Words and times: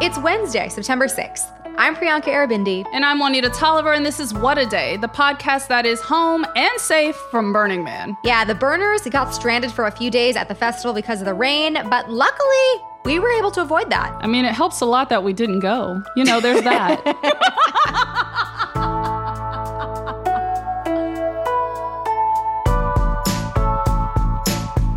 It's 0.00 0.16
Wednesday, 0.16 0.68
September 0.68 1.08
6th. 1.08 1.50
I'm 1.76 1.96
Priyanka 1.96 2.26
Aribindi. 2.26 2.86
And 2.92 3.04
I'm 3.04 3.18
Juanita 3.18 3.50
Tolliver, 3.50 3.92
and 3.92 4.06
this 4.06 4.20
is 4.20 4.32
What 4.32 4.56
a 4.56 4.64
Day, 4.64 4.96
the 4.96 5.08
podcast 5.08 5.66
that 5.66 5.84
is 5.86 6.00
home 6.00 6.46
and 6.54 6.80
safe 6.80 7.16
from 7.32 7.52
Burning 7.52 7.82
Man. 7.82 8.16
Yeah, 8.22 8.44
the 8.44 8.54
burners 8.54 9.00
got 9.10 9.34
stranded 9.34 9.72
for 9.72 9.86
a 9.86 9.90
few 9.90 10.08
days 10.08 10.36
at 10.36 10.46
the 10.46 10.54
festival 10.54 10.94
because 10.94 11.18
of 11.18 11.24
the 11.24 11.34
rain, 11.34 11.78
but 11.90 12.08
luckily, 12.08 12.84
we 13.04 13.18
were 13.18 13.30
able 13.32 13.50
to 13.50 13.60
avoid 13.60 13.90
that. 13.90 14.16
I 14.20 14.28
mean, 14.28 14.44
it 14.44 14.54
helps 14.54 14.80
a 14.82 14.86
lot 14.86 15.08
that 15.08 15.24
we 15.24 15.32
didn't 15.32 15.58
go. 15.58 16.00
You 16.14 16.22
know, 16.22 16.38
there's 16.38 16.62
that. 16.62 17.04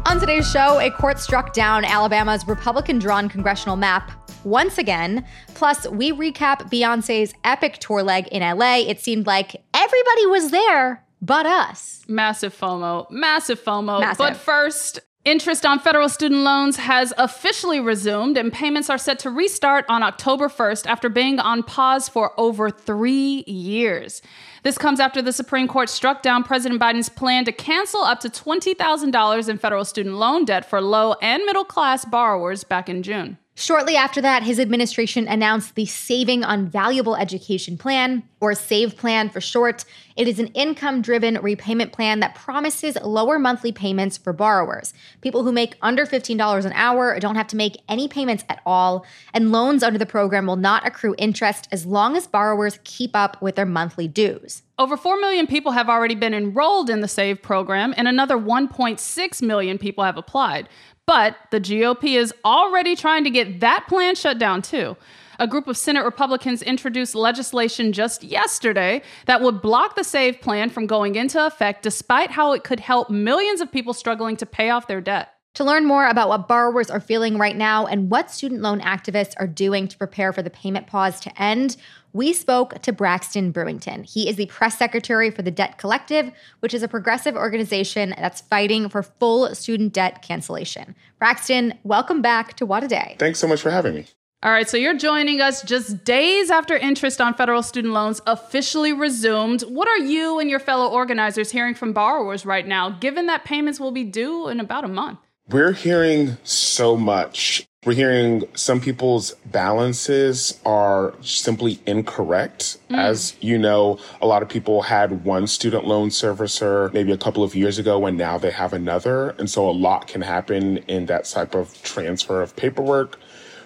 On 0.06 0.20
today's 0.20 0.52
show, 0.52 0.80
a 0.80 0.92
court 0.92 1.20
struck 1.20 1.54
down 1.54 1.86
Alabama's 1.86 2.48
Republican 2.48 3.00
drawn 3.00 3.30
congressional 3.30 3.78
map 3.78 4.12
once 4.44 4.78
again. 4.78 5.26
Plus, 5.54 5.88
we 5.88 6.12
recap 6.12 6.70
Beyonce's 6.70 7.34
epic 7.44 7.78
tour 7.80 8.04
leg 8.04 8.28
in 8.28 8.42
LA. 8.42 8.78
It 8.78 9.00
seemed 9.00 9.28
like 9.28 9.62
everybody 9.74 10.26
was 10.28 10.52
there 10.52 11.04
but 11.22 11.46
us. 11.46 12.04
Massive 12.08 12.58
FOMO. 12.58 13.10
Massive 13.12 13.64
FOMO. 13.64 14.00
Massive. 14.00 14.18
But 14.18 14.38
first, 14.38 15.02
Interest 15.24 15.68
on 15.68 15.78
federal 15.78 16.10
student 16.10 16.42
loans 16.42 16.78
has 16.78 17.14
officially 17.16 17.80
resumed, 17.80 18.38
and 18.38 18.52
payments 18.52 18.90
are 18.90 18.98
set 18.98 19.20
to 19.20 19.30
restart 19.30 19.86
on 19.88 20.02
October 20.02 20.48
1st 20.48 20.88
after 20.88 21.10
being 21.10 21.40
on 21.40 21.62
pause 21.62 22.10
for 22.10 22.34
over 22.40 22.72
three 22.72 23.44
years. 23.46 24.24
This 24.64 24.80
comes 24.80 25.00
after 25.00 25.22
the 25.22 25.32
Supreme 25.32 25.68
Court 25.68 25.90
struck 25.90 26.24
down 26.24 26.44
President 26.44 26.82
Biden's 26.82 27.10
plan 27.10 27.46
to 27.46 27.52
cancel 27.52 28.02
up 28.02 28.20
to 28.22 28.30
$20,000 28.30 29.48
in 29.48 29.58
federal 29.60 29.86
student 29.86 30.16
loan 30.16 30.44
debt 30.44 30.68
for 30.68 30.82
low 30.82 31.14
and 31.22 31.46
middle 31.46 31.66
class 31.66 32.04
borrowers 32.04 32.64
back 32.64 32.90
in 32.90 33.04
June. 33.04 33.38
Shortly 33.56 33.98
after 33.98 34.22
that, 34.22 34.44
his 34.44 34.60
administration 34.60 35.28
announced 35.28 35.76
the 35.76 35.86
Saving 35.86 36.44
on 36.44 36.70
Valuable 36.70 37.18
Education 37.18 37.78
Plan, 37.78 38.24
or 38.40 38.56
SAVE 38.56 38.96
plan 38.98 39.30
for 39.30 39.42
short. 39.42 39.84
It 40.16 40.28
is 40.28 40.40
an 40.40 40.48
income 40.48 41.02
driven 41.02 41.36
repayment 41.36 41.92
plan 41.92 42.22
that 42.22 42.34
promises 42.34 42.98
lower 43.04 43.38
monthly 43.38 43.72
payments 43.72 44.18
for 44.18 44.34
borrowers. 44.34 44.94
People 45.20 45.44
who 45.44 45.52
make 45.52 45.76
under 45.82 46.06
$15 46.06 46.66
an 46.66 46.74
hour 46.74 47.20
don't 47.20 47.36
have 47.36 47.48
to 47.48 47.58
make 47.58 47.78
any 47.90 48.08
payments 48.08 48.46
at 48.50 48.62
all, 48.66 49.06
and 49.34 49.52
loans 49.52 49.84
under 49.84 50.00
the 50.00 50.06
program 50.06 50.48
will 50.48 50.56
not 50.56 50.88
accrue 50.88 51.14
interest 51.18 51.68
as 51.72 51.86
long 51.86 52.16
as 52.16 52.28
borrowers 52.28 52.80
keep 52.86 53.16
up 53.16 53.40
with 53.42 53.56
their 53.56 53.66
monthly 53.66 54.08
dues. 54.08 54.64
Over 54.80 54.98
4 54.98 55.20
million 55.20 55.46
people 55.46 55.74
have 55.74 55.90
already 55.90 56.16
been 56.16 56.34
enrolled 56.34 56.90
in 56.90 57.02
the 57.02 57.08
SAVE 57.08 57.42
program, 57.42 57.94
and 57.98 58.08
another 58.08 58.38
1.6 58.38 59.42
million 59.44 59.78
people 59.78 60.04
have 60.04 60.18
applied. 60.18 60.68
But 61.12 61.36
the 61.50 61.60
GOP 61.60 62.18
is 62.18 62.34
already 62.46 62.96
trying 62.96 63.26
to 63.26 63.30
get 63.30 63.60
that 63.60 63.86
plan 63.90 64.16
shut 64.16 64.40
down, 64.40 64.62
too. 64.62 64.96
A 65.40 65.46
group 65.46 65.68
of 65.68 65.76
Senate 65.76 66.06
Republicans 66.06 66.62
introduced 66.62 67.16
legislation 67.16 67.92
just 67.92 68.24
yesterday 68.24 69.02
that 69.26 69.42
would 69.42 69.62
block 69.62 69.96
the 69.96 70.06
SAVE 70.06 70.40
plan 70.40 70.70
from 70.70 70.88
going 70.88 71.16
into 71.16 71.46
effect, 71.46 71.84
despite 71.84 72.32
how 72.32 72.54
it 72.54 72.64
could 72.64 72.80
help 72.80 73.10
millions 73.10 73.60
of 73.60 73.70
people 73.70 73.94
struggling 73.94 74.38
to 74.38 74.46
pay 74.46 74.70
off 74.70 74.88
their 74.88 75.02
debt. 75.02 75.34
To 75.56 75.66
learn 75.66 75.86
more 75.86 76.08
about 76.08 76.30
what 76.30 76.48
borrowers 76.48 76.90
are 76.90 77.02
feeling 77.02 77.38
right 77.38 77.58
now 77.58 77.86
and 77.88 78.10
what 78.10 78.32
student 78.32 78.62
loan 78.62 78.80
activists 78.80 79.34
are 79.38 79.48
doing 79.48 79.90
to 79.90 79.98
prepare 79.98 80.32
for 80.32 80.42
the 80.42 80.50
payment 80.50 80.88
pause 80.88 81.20
to 81.20 81.42
end, 81.42 81.76
we 82.14 82.34
spoke 82.34 82.82
to 82.82 82.92
Braxton 82.92 83.54
Brewington. 83.54 84.04
He 84.04 84.28
is 84.28 84.36
the 84.36 84.46
press 84.48 84.78
secretary 84.78 85.32
for 85.32 85.42
the 85.42 85.52
Debt 85.52 85.78
Collective, 85.78 86.32
which 86.60 86.74
is 86.74 86.84
a 86.84 86.88
progressive 86.88 87.36
organization 87.36 88.14
that's 88.18 88.42
fighting 88.42 88.90
for 88.90 89.04
full 89.04 89.54
student 89.56 89.94
debt 89.94 90.22
cancellation. 90.22 90.96
Braxton, 91.20 91.74
welcome 91.84 92.22
back 92.22 92.56
to 92.56 92.66
What 92.66 92.84
a 92.84 92.88
Day. 92.88 93.16
Thanks 93.20 93.40
so 93.40 93.48
much 93.48 93.62
for 93.62 93.72
having 93.72 93.96
me. 93.96 94.06
All 94.44 94.52
right, 94.52 94.68
so 94.68 94.76
you're 94.76 94.98
joining 94.98 95.40
us 95.40 95.62
just 95.62 96.04
days 96.04 96.50
after 96.50 96.76
interest 96.76 97.22
on 97.22 97.36
federal 97.36 97.62
student 97.62 97.94
loans 97.94 98.22
officially 98.26 98.92
resumed. 98.92 99.62
What 99.62 99.88
are 99.88 100.00
you 100.00 100.40
and 100.40 100.50
your 100.50 100.60
fellow 100.60 100.92
organizers 100.92 101.52
hearing 101.52 101.76
from 101.76 101.94
borrowers 101.94 102.44
right 102.44 102.66
now, 102.66 102.90
given 102.90 103.28
that 103.28 103.46
payments 103.46 103.80
will 103.80 103.92
be 103.92 104.04
due 104.04 104.48
in 104.48 104.60
about 104.60 104.84
a 104.84 104.88
month? 104.88 105.20
We're 105.48 105.74
hearing 105.74 106.38
so 106.44 106.98
much. 106.98 107.68
We're 107.84 107.94
hearing 107.94 108.44
some 108.54 108.80
people's 108.80 109.34
balances 109.44 110.62
are 110.64 111.16
simply 111.24 111.80
incorrect. 111.88 112.78
Mm. 112.92 113.00
As 113.00 113.36
you 113.42 113.58
know, 113.58 113.98
a 114.22 114.28
lot 114.28 114.44
of 114.44 114.50
people 114.50 114.84
had 114.84 115.26
one 115.26 115.48
student 115.48 115.88
loan 115.88 116.10
servicer 116.10 116.94
maybe 116.94 117.12
a 117.12 117.18
couple 117.18 117.44
of 117.44 117.56
years 117.56 117.80
ago 117.80 118.06
and 118.06 118.20
now 118.20 118.38
they 118.38 118.52
have 118.52 118.74
another. 118.74 119.32
And 119.32 119.50
so 119.50 119.68
a 119.68 119.72
lot 119.72 120.06
can 120.06 120.22
happen 120.22 120.78
in 120.88 121.08
that 121.08 121.26
type 121.26 121.56
of 121.56 121.82
transfer 121.82 122.44
of 122.44 122.56
paperwork. 122.56 123.18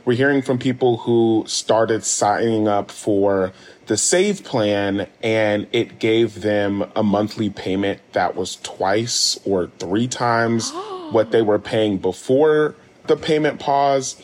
We're 0.06 0.16
hearing 0.16 0.42
from 0.42 0.60
people 0.60 1.00
who 1.00 1.44
started 1.46 2.06
signing 2.06 2.70
up 2.70 2.92
for 2.92 3.52
the 3.88 3.98
save 3.98 4.46
plan 4.46 5.10
and 5.24 5.68
it 5.74 6.00
gave 6.00 6.42
them 6.42 6.90
a 6.96 7.04
monthly 7.04 7.50
payment 7.50 8.00
that 8.14 8.38
was 8.38 8.56
twice 8.64 9.38
or 9.44 9.68
three 9.78 10.08
times 10.08 10.72
what 11.12 11.32
they 11.32 11.42
were 11.42 11.60
paying 11.60 11.98
before 11.98 12.76
the 13.08 13.18
payment 13.18 13.60
pause. 13.60 14.22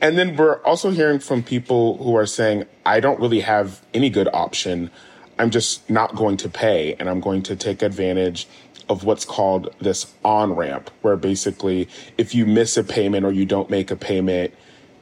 And 0.00 0.18
then 0.18 0.36
we're 0.36 0.62
also 0.62 0.90
hearing 0.90 1.18
from 1.18 1.42
people 1.42 2.02
who 2.02 2.16
are 2.16 2.26
saying, 2.26 2.66
I 2.84 3.00
don't 3.00 3.20
really 3.20 3.40
have 3.40 3.84
any 3.94 4.10
good 4.10 4.28
option. 4.32 4.90
I'm 5.38 5.50
just 5.50 5.88
not 5.88 6.14
going 6.14 6.36
to 6.38 6.48
pay 6.48 6.94
and 6.98 7.08
I'm 7.08 7.20
going 7.20 7.42
to 7.44 7.56
take 7.56 7.82
advantage 7.82 8.46
of 8.88 9.04
what's 9.04 9.24
called 9.24 9.74
this 9.80 10.12
on 10.24 10.54
ramp, 10.54 10.90
where 11.02 11.16
basically 11.16 11.88
if 12.18 12.34
you 12.34 12.44
miss 12.44 12.76
a 12.76 12.84
payment 12.84 13.24
or 13.24 13.32
you 13.32 13.46
don't 13.46 13.70
make 13.70 13.90
a 13.90 13.96
payment, 13.96 14.52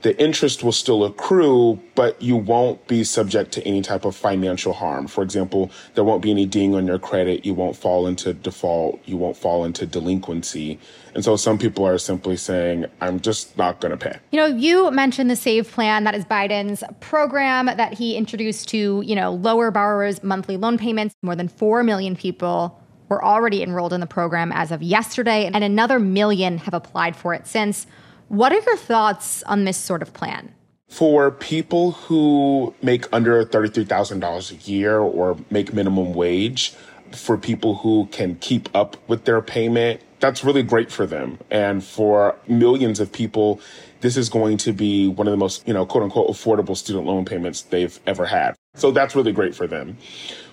the 0.02 0.20
interest 0.20 0.62
will 0.64 0.72
still 0.72 1.04
accrue, 1.04 1.80
but 1.94 2.20
you 2.20 2.36
won't 2.36 2.86
be 2.88 3.04
subject 3.04 3.52
to 3.52 3.66
any 3.66 3.82
type 3.82 4.04
of 4.04 4.16
financial 4.16 4.72
harm. 4.72 5.06
For 5.06 5.22
example, 5.22 5.70
there 5.94 6.02
won't 6.02 6.22
be 6.22 6.30
any 6.30 6.44
ding 6.44 6.74
on 6.74 6.86
your 6.86 6.98
credit. 6.98 7.46
You 7.46 7.54
won't 7.54 7.76
fall 7.76 8.06
into 8.06 8.34
default. 8.34 9.00
You 9.06 9.16
won't 9.16 9.36
fall 9.36 9.64
into 9.64 9.86
delinquency. 9.86 10.78
And 11.14 11.24
so 11.24 11.36
some 11.36 11.56
people 11.56 11.86
are 11.86 11.98
simply 11.98 12.36
saying, 12.36 12.86
I'm 13.00 13.20
just 13.20 13.56
not 13.56 13.80
going 13.80 13.96
to 13.96 13.96
pay. 13.96 14.18
You 14.32 14.40
know, 14.40 14.46
you 14.46 14.90
mentioned 14.90 15.30
the 15.30 15.36
SAVE 15.36 15.70
plan. 15.70 16.04
That 16.04 16.14
is 16.14 16.24
Biden's 16.24 16.82
program 17.00 17.66
that 17.66 17.94
he 17.94 18.16
introduced 18.16 18.68
to, 18.70 19.02
you 19.06 19.14
know, 19.14 19.32
lower 19.32 19.70
borrowers' 19.70 20.22
monthly 20.22 20.56
loan 20.56 20.78
payments. 20.78 21.14
More 21.22 21.36
than 21.36 21.48
4 21.48 21.84
million 21.84 22.16
people 22.16 22.82
were 23.08 23.22
already 23.22 23.62
enrolled 23.62 23.92
in 23.92 24.00
the 24.00 24.06
program 24.06 24.50
as 24.52 24.72
of 24.72 24.82
yesterday, 24.82 25.44
and 25.44 25.62
another 25.62 25.98
million 25.98 26.56
have 26.58 26.74
applied 26.74 27.14
for 27.14 27.34
it 27.34 27.46
since. 27.46 27.86
What 28.32 28.50
are 28.50 28.60
your 28.60 28.78
thoughts 28.78 29.42
on 29.42 29.66
this 29.66 29.76
sort 29.76 30.00
of 30.00 30.14
plan? 30.14 30.54
For 30.88 31.30
people 31.30 31.90
who 31.92 32.74
make 32.80 33.04
under 33.12 33.44
$33,000 33.44 34.50
a 34.50 34.70
year 34.70 35.00
or 35.00 35.36
make 35.50 35.74
minimum 35.74 36.14
wage, 36.14 36.72
for 37.14 37.36
people 37.36 37.74
who 37.74 38.08
can 38.10 38.36
keep 38.36 38.74
up 38.74 38.96
with 39.06 39.26
their 39.26 39.42
payment, 39.42 40.00
that's 40.18 40.44
really 40.44 40.62
great 40.62 40.90
for 40.90 41.04
them. 41.04 41.40
And 41.50 41.84
for 41.84 42.34
millions 42.48 43.00
of 43.00 43.12
people, 43.12 43.60
this 44.00 44.16
is 44.16 44.30
going 44.30 44.56
to 44.58 44.72
be 44.72 45.08
one 45.08 45.26
of 45.26 45.32
the 45.32 45.36
most, 45.36 45.68
you 45.68 45.74
know, 45.74 45.84
quote 45.84 46.04
unquote, 46.04 46.30
affordable 46.30 46.74
student 46.74 47.04
loan 47.04 47.26
payments 47.26 47.60
they've 47.60 48.00
ever 48.06 48.24
had. 48.24 48.54
So 48.76 48.92
that's 48.92 49.14
really 49.14 49.32
great 49.32 49.54
for 49.54 49.66
them. 49.66 49.98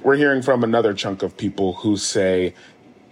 We're 0.04 0.18
hearing 0.18 0.42
from 0.42 0.66
another 0.66 0.94
chunk 0.94 1.24
of 1.24 1.38
people 1.38 1.76
who 1.76 1.96
say, 1.96 2.54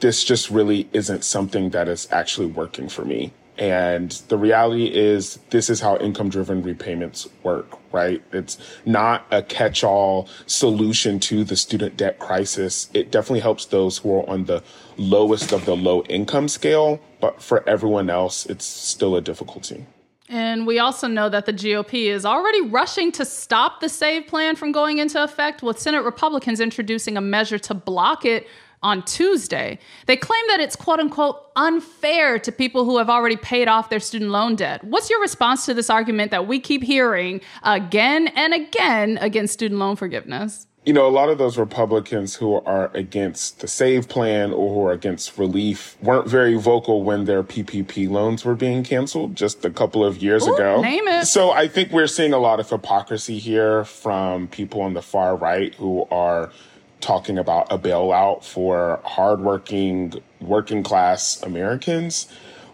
this 0.01 0.25
just 0.25 0.49
really 0.49 0.89
isn't 0.91 1.23
something 1.23 1.69
that 1.69 1.87
is 1.87 2.05
actually 2.11 2.47
working 2.47 2.89
for 2.89 3.05
me. 3.05 3.31
And 3.57 4.11
the 4.27 4.37
reality 4.37 4.85
is, 4.85 5.39
this 5.49 5.69
is 5.69 5.79
how 5.79 5.97
income 5.97 6.29
driven 6.29 6.61
repayments 6.61 7.27
work, 7.41 7.79
right? 7.91 8.21
It's 8.31 8.57
not 8.85 9.25
a 9.31 9.41
catch 9.41 9.83
all 9.83 10.29
solution 10.45 11.19
to 11.21 11.43
the 11.43 11.55
student 11.55 11.97
debt 11.97 12.19
crisis. 12.19 12.89
It 12.93 13.09
definitely 13.09 13.39
helps 13.39 13.65
those 13.65 13.97
who 13.97 14.13
are 14.19 14.29
on 14.29 14.45
the 14.45 14.63
lowest 14.97 15.53
of 15.53 15.65
the 15.65 15.75
low 15.75 16.03
income 16.03 16.47
scale, 16.47 17.01
but 17.19 17.41
for 17.41 17.67
everyone 17.67 18.09
else, 18.11 18.45
it's 18.45 18.65
still 18.65 19.15
a 19.15 19.21
difficulty. 19.21 19.85
And 20.29 20.67
we 20.67 20.77
also 20.77 21.07
know 21.07 21.29
that 21.29 21.45
the 21.45 21.53
GOP 21.53 22.07
is 22.07 22.25
already 22.25 22.61
rushing 22.61 23.11
to 23.13 23.23
stop 23.23 23.79
the 23.79 23.87
SAVE 23.87 24.27
plan 24.27 24.55
from 24.55 24.71
going 24.71 24.97
into 24.97 25.23
effect, 25.23 25.63
with 25.63 25.79
Senate 25.79 26.03
Republicans 26.03 26.59
introducing 26.59 27.15
a 27.15 27.21
measure 27.21 27.57
to 27.59 27.73
block 27.73 28.25
it 28.25 28.45
on 28.83 29.03
Tuesday. 29.03 29.79
They 30.05 30.15
claim 30.15 30.43
that 30.49 30.59
it's 30.59 30.75
quote 30.75 30.99
unquote 30.99 31.41
unfair 31.55 32.39
to 32.39 32.51
people 32.51 32.85
who 32.85 32.97
have 32.97 33.09
already 33.09 33.37
paid 33.37 33.67
off 33.67 33.89
their 33.89 33.99
student 33.99 34.31
loan 34.31 34.55
debt. 34.55 34.83
What's 34.83 35.09
your 35.09 35.21
response 35.21 35.65
to 35.65 35.73
this 35.73 35.89
argument 35.89 36.31
that 36.31 36.47
we 36.47 36.59
keep 36.59 36.83
hearing 36.83 37.41
again 37.63 38.27
and 38.29 38.53
again 38.53 39.17
against 39.21 39.53
student 39.53 39.79
loan 39.79 39.95
forgiveness? 39.95 40.67
You 40.85 40.93
know, 40.93 41.05
a 41.05 41.11
lot 41.11 41.27
of 41.27 41.37
those 41.37 41.57
Republicans 41.57 42.35
who 42.35 42.61
are 42.61 42.89
against 42.93 43.59
the 43.59 43.67
SAVE 43.67 44.07
plan 44.07 44.53
or 44.53 44.73
who 44.73 44.87
are 44.87 44.93
against 44.93 45.37
relief 45.37 45.97
weren't 46.01 46.29
very 46.29 46.55
vocal 46.55 47.03
when 47.03 47.25
their 47.25 47.43
PPP 47.43 48.09
loans 48.09 48.45
were 48.45 48.55
being 48.55 48.85
canceled 48.85 49.35
just 49.35 49.65
a 49.65 49.69
couple 49.69 50.01
of 50.05 50.23
years 50.23 50.47
Ooh, 50.47 50.55
ago. 50.55 50.81
Name 50.81 51.05
it. 51.09 51.25
So 51.25 51.51
I 51.51 51.67
think 51.67 51.91
we're 51.91 52.07
seeing 52.07 52.31
a 52.31 52.37
lot 52.37 52.61
of 52.61 52.69
hypocrisy 52.69 53.37
here 53.37 53.83
from 53.83 54.47
people 54.47 54.79
on 54.79 54.93
the 54.93 55.01
far 55.01 55.35
right 55.35 55.75
who 55.75 56.07
are 56.09 56.53
talking 57.01 57.37
about 57.37 57.71
a 57.71 57.77
bailout 57.77 58.43
for 58.43 58.99
hardworking, 59.05 60.13
working 60.39 60.83
class 60.83 61.41
Americans 61.43 62.27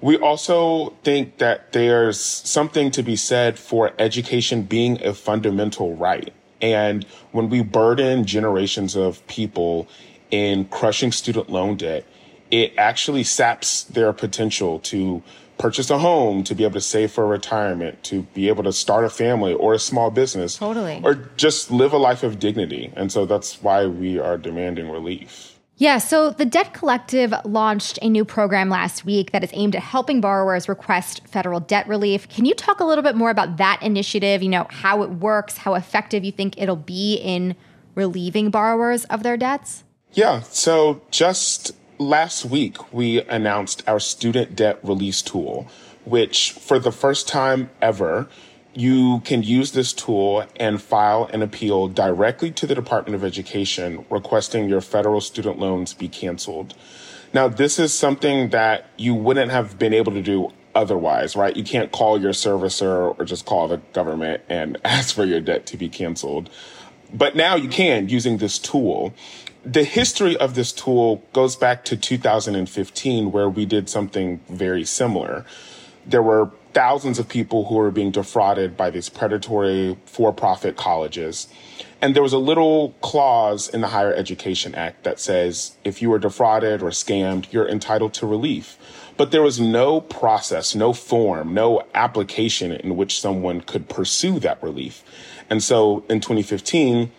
We 0.03 0.17
also 0.17 0.89
think 1.05 1.37
that 1.37 1.71
there's 1.71 2.19
something 2.19 2.91
to 2.91 3.01
be 3.03 3.15
said 3.15 3.57
for 3.57 3.93
education 3.97 4.63
being 4.63 5.01
a 5.01 5.13
fundamental 5.13 5.95
right. 5.95 6.33
And 6.61 7.05
when 7.31 7.47
we 7.47 7.63
burden 7.63 8.25
generations 8.25 8.97
of 8.97 9.25
people 9.27 9.87
in 10.29 10.65
crushing 10.65 11.13
student 11.13 11.49
loan 11.49 11.77
debt, 11.77 12.03
it 12.51 12.73
actually 12.77 13.23
saps 13.23 13.85
their 13.85 14.11
potential 14.11 14.79
to 14.79 15.23
purchase 15.57 15.89
a 15.89 15.97
home, 15.97 16.43
to 16.43 16.55
be 16.55 16.63
able 16.63 16.73
to 16.73 16.81
save 16.81 17.11
for 17.11 17.27
retirement, 17.27 18.03
to 18.03 18.23
be 18.33 18.47
able 18.47 18.63
to 18.63 18.73
start 18.73 19.05
a 19.05 19.09
family 19.09 19.53
or 19.53 19.73
a 19.73 19.79
small 19.79 20.09
business. 20.09 20.57
Totally. 20.57 21.01
Or 21.03 21.15
just 21.37 21.71
live 21.71 21.93
a 21.93 21.97
life 21.97 22.23
of 22.23 22.39
dignity. 22.39 22.91
And 22.95 23.11
so 23.11 23.25
that's 23.25 23.61
why 23.61 23.85
we 23.85 24.19
are 24.19 24.37
demanding 24.37 24.89
relief. 24.89 25.53
Yeah, 25.77 25.97
so 25.97 26.29
the 26.29 26.45
Debt 26.45 26.73
Collective 26.73 27.33
launched 27.45 27.97
a 28.01 28.07
new 28.07 28.23
program 28.23 28.69
last 28.69 29.05
week 29.05 29.31
that 29.31 29.43
is 29.43 29.49
aimed 29.53 29.75
at 29.75 29.81
helping 29.81 30.21
borrowers 30.21 30.69
request 30.69 31.27
federal 31.27 31.59
debt 31.59 31.87
relief. 31.87 32.29
Can 32.29 32.45
you 32.45 32.53
talk 32.53 32.79
a 32.79 32.85
little 32.85 33.03
bit 33.03 33.15
more 33.15 33.31
about 33.31 33.57
that 33.57 33.81
initiative, 33.81 34.43
you 34.43 34.49
know, 34.49 34.67
how 34.69 35.01
it 35.01 35.09
works, 35.09 35.57
how 35.57 35.73
effective 35.73 36.23
you 36.23 36.31
think 36.31 36.61
it'll 36.61 36.75
be 36.75 37.15
in 37.15 37.55
relieving 37.95 38.51
borrowers 38.51 39.05
of 39.05 39.23
their 39.23 39.35
debts? 39.35 39.83
Yeah, 40.13 40.41
so 40.41 41.01
just 41.09 41.71
last 41.97 42.45
week 42.45 42.93
we 42.93 43.21
announced 43.23 43.83
our 43.87 43.99
student 43.99 44.55
debt 44.55 44.79
release 44.83 45.21
tool, 45.21 45.67
which 46.05 46.51
for 46.51 46.79
the 46.79 46.91
first 46.91 47.27
time 47.27 47.69
ever 47.81 48.27
you 48.73 49.21
can 49.23 49.43
use 49.43 49.71
this 49.71 49.93
tool 49.93 50.45
and 50.55 50.81
file 50.81 51.29
an 51.31 51.41
appeal 51.41 51.87
directly 51.87 52.51
to 52.51 52.65
the 52.65 52.73
Department 52.73 53.15
of 53.15 53.23
Education 53.23 54.05
requesting 54.09 54.67
your 54.67 54.81
federal 54.81 55.21
student 55.21 55.59
loans 55.59 55.93
be 55.93 56.07
canceled. 56.07 56.73
Now, 57.33 57.47
this 57.47 57.79
is 57.79 57.93
something 57.93 58.49
that 58.49 58.87
you 58.97 59.13
wouldn't 59.15 59.51
have 59.51 59.77
been 59.77 59.93
able 59.93 60.11
to 60.13 60.21
do 60.21 60.51
otherwise, 60.75 61.35
right? 61.35 61.55
You 61.55 61.63
can't 61.63 61.91
call 61.91 62.19
your 62.19 62.31
servicer 62.31 63.17
or 63.17 63.25
just 63.25 63.45
call 63.45 63.67
the 63.67 63.77
government 63.93 64.43
and 64.49 64.77
ask 64.85 65.13
for 65.13 65.25
your 65.25 65.39
debt 65.39 65.65
to 65.67 65.77
be 65.77 65.89
canceled. 65.89 66.49
But 67.13 67.35
now 67.35 67.55
you 67.55 67.69
can 67.69 68.09
using 68.09 68.37
this 68.37 68.57
tool. 68.57 69.13
The 69.65 69.85
history 69.85 70.35
of 70.35 70.55
this 70.55 70.73
tool 70.73 71.23
goes 71.31 71.55
back 71.55 71.85
to 71.85 71.95
2015, 71.95 73.31
where 73.31 73.49
we 73.49 73.65
did 73.65 73.87
something 73.87 74.41
very 74.49 74.83
similar. 74.83 75.45
There 76.05 76.21
were 76.21 76.51
thousands 76.73 77.17
of 77.17 77.29
people 77.29 77.65
who 77.65 77.75
were 77.75 77.91
being 77.91 78.11
defrauded 78.11 78.75
by 78.75 78.89
these 78.89 79.07
predatory 79.07 79.97
for 80.05 80.33
profit 80.33 80.75
colleges. 80.75 81.47
And 82.01 82.13
there 82.13 82.23
was 82.23 82.33
a 82.33 82.39
little 82.39 82.89
clause 82.99 83.69
in 83.69 83.79
the 83.79 83.87
Higher 83.87 84.13
Education 84.13 84.75
Act 84.75 85.05
that 85.05 85.17
says 85.17 85.77
if 85.85 86.01
you 86.01 86.09
were 86.09 86.19
defrauded 86.19 86.81
or 86.81 86.89
scammed, 86.89 87.51
you're 87.53 87.69
entitled 87.69 88.13
to 88.15 88.25
relief. 88.25 88.77
But 89.15 89.31
there 89.31 89.43
was 89.43 89.61
no 89.61 90.01
process, 90.01 90.75
no 90.75 90.91
form, 90.91 91.53
no 91.53 91.83
application 91.93 92.73
in 92.73 92.97
which 92.97 93.21
someone 93.21 93.61
could 93.61 93.87
pursue 93.87 94.39
that 94.39 94.61
relief. 94.61 95.03
And 95.49 95.63
so 95.63 96.03
in 96.09 96.19
2015, 96.19 97.11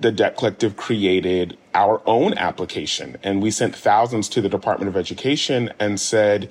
the 0.00 0.10
Debt 0.10 0.36
Collective 0.36 0.76
created 0.76 1.56
our 1.74 2.02
own 2.06 2.34
application 2.34 3.16
and 3.22 3.42
we 3.42 3.50
sent 3.50 3.76
thousands 3.76 4.28
to 4.30 4.40
the 4.40 4.48
Department 4.48 4.88
of 4.88 4.96
Education 4.96 5.70
and 5.78 6.00
said, 6.00 6.50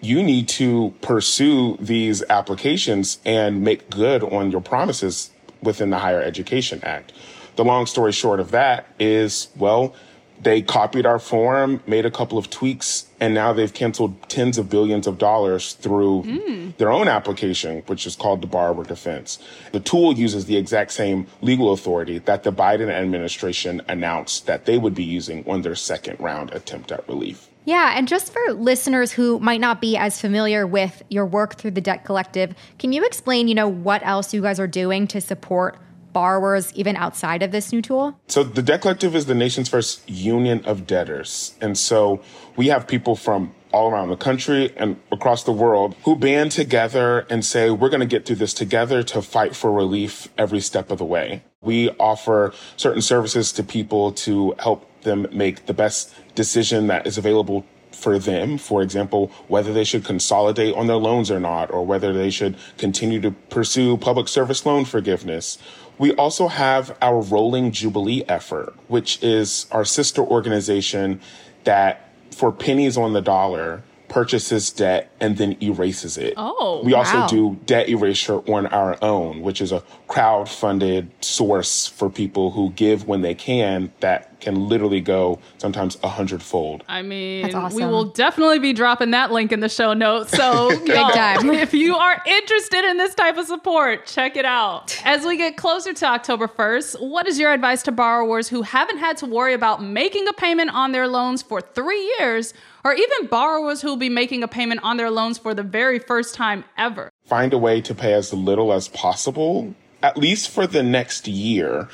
you 0.00 0.22
need 0.22 0.48
to 0.48 0.94
pursue 1.02 1.76
these 1.78 2.22
applications 2.30 3.18
and 3.24 3.62
make 3.62 3.90
good 3.90 4.22
on 4.22 4.50
your 4.50 4.60
promises 4.60 5.30
within 5.62 5.90
the 5.90 5.98
Higher 5.98 6.22
Education 6.22 6.80
Act. 6.82 7.12
The 7.56 7.64
long 7.64 7.86
story 7.86 8.12
short 8.12 8.40
of 8.40 8.50
that 8.52 8.86
is, 8.98 9.48
well, 9.56 9.94
they 10.42 10.62
copied 10.62 11.06
our 11.06 11.18
form, 11.18 11.82
made 11.86 12.06
a 12.06 12.10
couple 12.10 12.38
of 12.38 12.48
tweaks, 12.50 13.06
and 13.20 13.34
now 13.34 13.52
they've 13.52 13.72
canceled 13.72 14.28
tens 14.28 14.56
of 14.56 14.70
billions 14.70 15.06
of 15.06 15.18
dollars 15.18 15.74
through 15.74 16.22
mm. 16.22 16.76
their 16.78 16.90
own 16.90 17.08
application, 17.08 17.82
which 17.86 18.06
is 18.06 18.16
called 18.16 18.40
the 18.40 18.46
Borrower 18.46 18.84
Defense. 18.84 19.38
The 19.72 19.80
tool 19.80 20.14
uses 20.14 20.46
the 20.46 20.56
exact 20.56 20.92
same 20.92 21.26
legal 21.42 21.72
authority 21.72 22.18
that 22.18 22.42
the 22.42 22.52
Biden 22.52 22.90
administration 22.90 23.82
announced 23.88 24.46
that 24.46 24.64
they 24.64 24.78
would 24.78 24.94
be 24.94 25.04
using 25.04 25.48
on 25.48 25.62
their 25.62 25.74
second 25.74 26.18
round 26.20 26.52
attempt 26.52 26.90
at 26.90 27.06
relief. 27.06 27.48
Yeah, 27.66 27.92
and 27.96 28.08
just 28.08 28.32
for 28.32 28.52
listeners 28.52 29.12
who 29.12 29.38
might 29.38 29.60
not 29.60 29.82
be 29.82 29.96
as 29.96 30.18
familiar 30.18 30.66
with 30.66 31.02
your 31.10 31.26
work 31.26 31.56
through 31.56 31.72
the 31.72 31.80
Debt 31.82 32.04
Collective, 32.04 32.54
can 32.78 32.92
you 32.92 33.04
explain, 33.04 33.48
you 33.48 33.54
know, 33.54 33.68
what 33.68 34.04
else 34.04 34.32
you 34.32 34.40
guys 34.40 34.58
are 34.58 34.66
doing 34.66 35.06
to 35.08 35.20
support 35.20 35.78
borrowers 36.12 36.72
even 36.74 36.96
outside 36.96 37.42
of 37.42 37.52
this 37.52 37.72
new 37.72 37.82
tool? 37.82 38.18
So 38.28 38.42
the 38.42 38.62
Debt 38.62 38.82
Collective 38.82 39.14
is 39.14 39.26
the 39.26 39.34
nation's 39.34 39.68
first 39.68 40.08
union 40.08 40.64
of 40.64 40.86
debtors. 40.86 41.54
And 41.60 41.76
so 41.76 42.22
we 42.56 42.68
have 42.68 42.86
people 42.86 43.16
from 43.16 43.54
all 43.72 43.90
around 43.90 44.08
the 44.08 44.16
country 44.16 44.72
and 44.76 45.00
across 45.12 45.44
the 45.44 45.52
world 45.52 45.94
who 46.04 46.16
band 46.16 46.50
together 46.50 47.26
and 47.30 47.44
say, 47.44 47.70
we're 47.70 47.88
going 47.88 48.00
to 48.00 48.06
get 48.06 48.26
through 48.26 48.36
this 48.36 48.52
together 48.52 49.02
to 49.04 49.22
fight 49.22 49.54
for 49.54 49.72
relief 49.72 50.28
every 50.36 50.60
step 50.60 50.90
of 50.90 50.98
the 50.98 51.04
way. 51.04 51.42
We 51.60 51.90
offer 51.90 52.52
certain 52.76 53.02
services 53.02 53.52
to 53.52 53.62
people 53.62 54.12
to 54.12 54.54
help 54.58 54.86
them 55.02 55.26
make 55.32 55.66
the 55.66 55.74
best 55.74 56.12
decision 56.34 56.88
that 56.88 57.06
is 57.06 57.16
available 57.16 57.64
for 57.92 58.18
them. 58.18 58.58
For 58.58 58.82
example, 58.82 59.30
whether 59.48 59.72
they 59.72 59.84
should 59.84 60.04
consolidate 60.04 60.74
on 60.74 60.86
their 60.86 60.96
loans 60.96 61.30
or 61.30 61.40
not, 61.40 61.70
or 61.70 61.84
whether 61.84 62.12
they 62.12 62.30
should 62.30 62.56
continue 62.78 63.20
to 63.20 63.30
pursue 63.30 63.96
public 63.96 64.28
service 64.28 64.64
loan 64.64 64.84
forgiveness. 64.84 65.58
We 66.00 66.14
also 66.14 66.48
have 66.48 66.96
our 67.02 67.20
Rolling 67.20 67.72
Jubilee 67.72 68.24
effort, 68.26 68.74
which 68.88 69.22
is 69.22 69.66
our 69.70 69.84
sister 69.84 70.22
organization 70.22 71.20
that 71.64 72.08
for 72.30 72.50
pennies 72.52 72.96
on 72.96 73.12
the 73.12 73.20
dollar 73.20 73.82
purchases 74.08 74.70
debt 74.70 75.12
and 75.20 75.36
then 75.36 75.58
erases 75.62 76.16
it. 76.16 76.32
Oh, 76.38 76.80
we 76.82 76.94
also 76.94 77.18
wow. 77.18 77.26
do 77.26 77.60
debt 77.66 77.90
erasure 77.90 78.38
on 78.50 78.64
our 78.68 78.96
own, 79.02 79.42
which 79.42 79.60
is 79.60 79.72
a 79.72 79.82
crowd-funded 80.08 81.22
source 81.22 81.86
for 81.86 82.08
people 82.08 82.52
who 82.52 82.70
give 82.70 83.06
when 83.06 83.20
they 83.20 83.34
can 83.34 83.92
that 84.00 84.29
can 84.40 84.68
literally 84.68 85.00
go 85.00 85.38
sometimes 85.58 85.98
a 86.02 86.08
hundredfold. 86.08 86.84
I 86.88 87.02
mean, 87.02 87.54
awesome. 87.54 87.76
we 87.76 87.84
will 87.84 88.04
definitely 88.04 88.58
be 88.58 88.72
dropping 88.72 89.10
that 89.12 89.32
link 89.32 89.52
in 89.52 89.60
the 89.60 89.68
show 89.68 89.92
notes. 89.92 90.30
So, 90.30 90.68
big 90.84 91.12
time. 91.12 91.50
if 91.50 91.74
you 91.74 91.96
are 91.96 92.22
interested 92.26 92.84
in 92.84 92.96
this 92.96 93.14
type 93.14 93.36
of 93.36 93.46
support, 93.46 94.06
check 94.06 94.36
it 94.36 94.44
out. 94.44 95.00
As 95.04 95.24
we 95.24 95.36
get 95.36 95.56
closer 95.56 95.92
to 95.92 96.06
October 96.06 96.48
1st, 96.48 97.08
what 97.08 97.26
is 97.26 97.38
your 97.38 97.52
advice 97.52 97.82
to 97.84 97.92
borrowers 97.92 98.48
who 98.48 98.62
haven't 98.62 98.98
had 98.98 99.16
to 99.18 99.26
worry 99.26 99.54
about 99.54 99.82
making 99.82 100.26
a 100.28 100.32
payment 100.32 100.70
on 100.70 100.92
their 100.92 101.08
loans 101.08 101.42
for 101.42 101.60
three 101.60 102.14
years? 102.18 102.54
or 102.84 102.94
even 102.94 103.26
borrowers 103.26 103.82
who 103.82 103.88
will 103.88 103.96
be 103.96 104.08
making 104.08 104.42
a 104.42 104.48
payment 104.48 104.80
on 104.82 104.96
their 104.96 105.10
loans 105.10 105.38
for 105.38 105.54
the 105.54 105.62
very 105.62 105.98
first 105.98 106.34
time 106.34 106.64
ever. 106.76 107.10
Find 107.26 107.52
a 107.52 107.58
way 107.58 107.80
to 107.82 107.94
pay 107.94 108.14
as 108.14 108.32
little 108.32 108.72
as 108.72 108.88
possible, 108.88 109.74
at 110.02 110.16
least 110.16 110.50
for 110.50 110.66
the 110.66 110.82
next 110.82 111.28
year. 111.28 111.88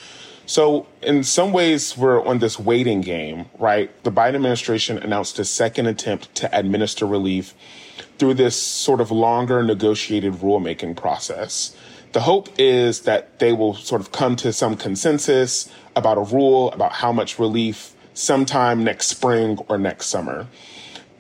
So, 0.47 0.87
in 1.03 1.25
some 1.25 1.53
ways, 1.53 1.99
we're 1.99 2.25
on 2.25 2.39
this 2.39 2.57
waiting 2.57 3.01
game, 3.01 3.47
right? 3.59 3.91
The 4.05 4.13
Biden 4.13 4.37
administration 4.37 4.97
announced 4.97 5.41
a 5.41 5.45
second 5.45 5.89
attempt 5.89 6.33
to 6.37 6.57
administer 6.57 7.05
relief 7.05 7.53
through 8.19 8.35
this 8.35 8.61
sort 8.61 9.01
of 9.01 9.11
longer 9.11 9.65
negotiated 9.65 10.35
rulemaking 10.35 10.97
process. 10.97 11.77
The 12.13 12.21
hope 12.21 12.49
is 12.59 13.03
that 13.03 13.41
they 13.41 13.53
will 13.53 13.75
sort 13.75 14.01
of 14.01 14.13
come 14.13 14.37
to 14.37 14.53
some 14.53 14.77
consensus 14.77 15.69
about 15.97 16.17
a 16.17 16.23
rule 16.23 16.71
about 16.71 16.93
how 16.93 17.11
much 17.11 17.41
relief 17.41 17.95
sometime 18.15 18.85
next 18.85 19.09
spring 19.09 19.59
or 19.69 19.79
next 19.79 20.07
summer. 20.07 20.47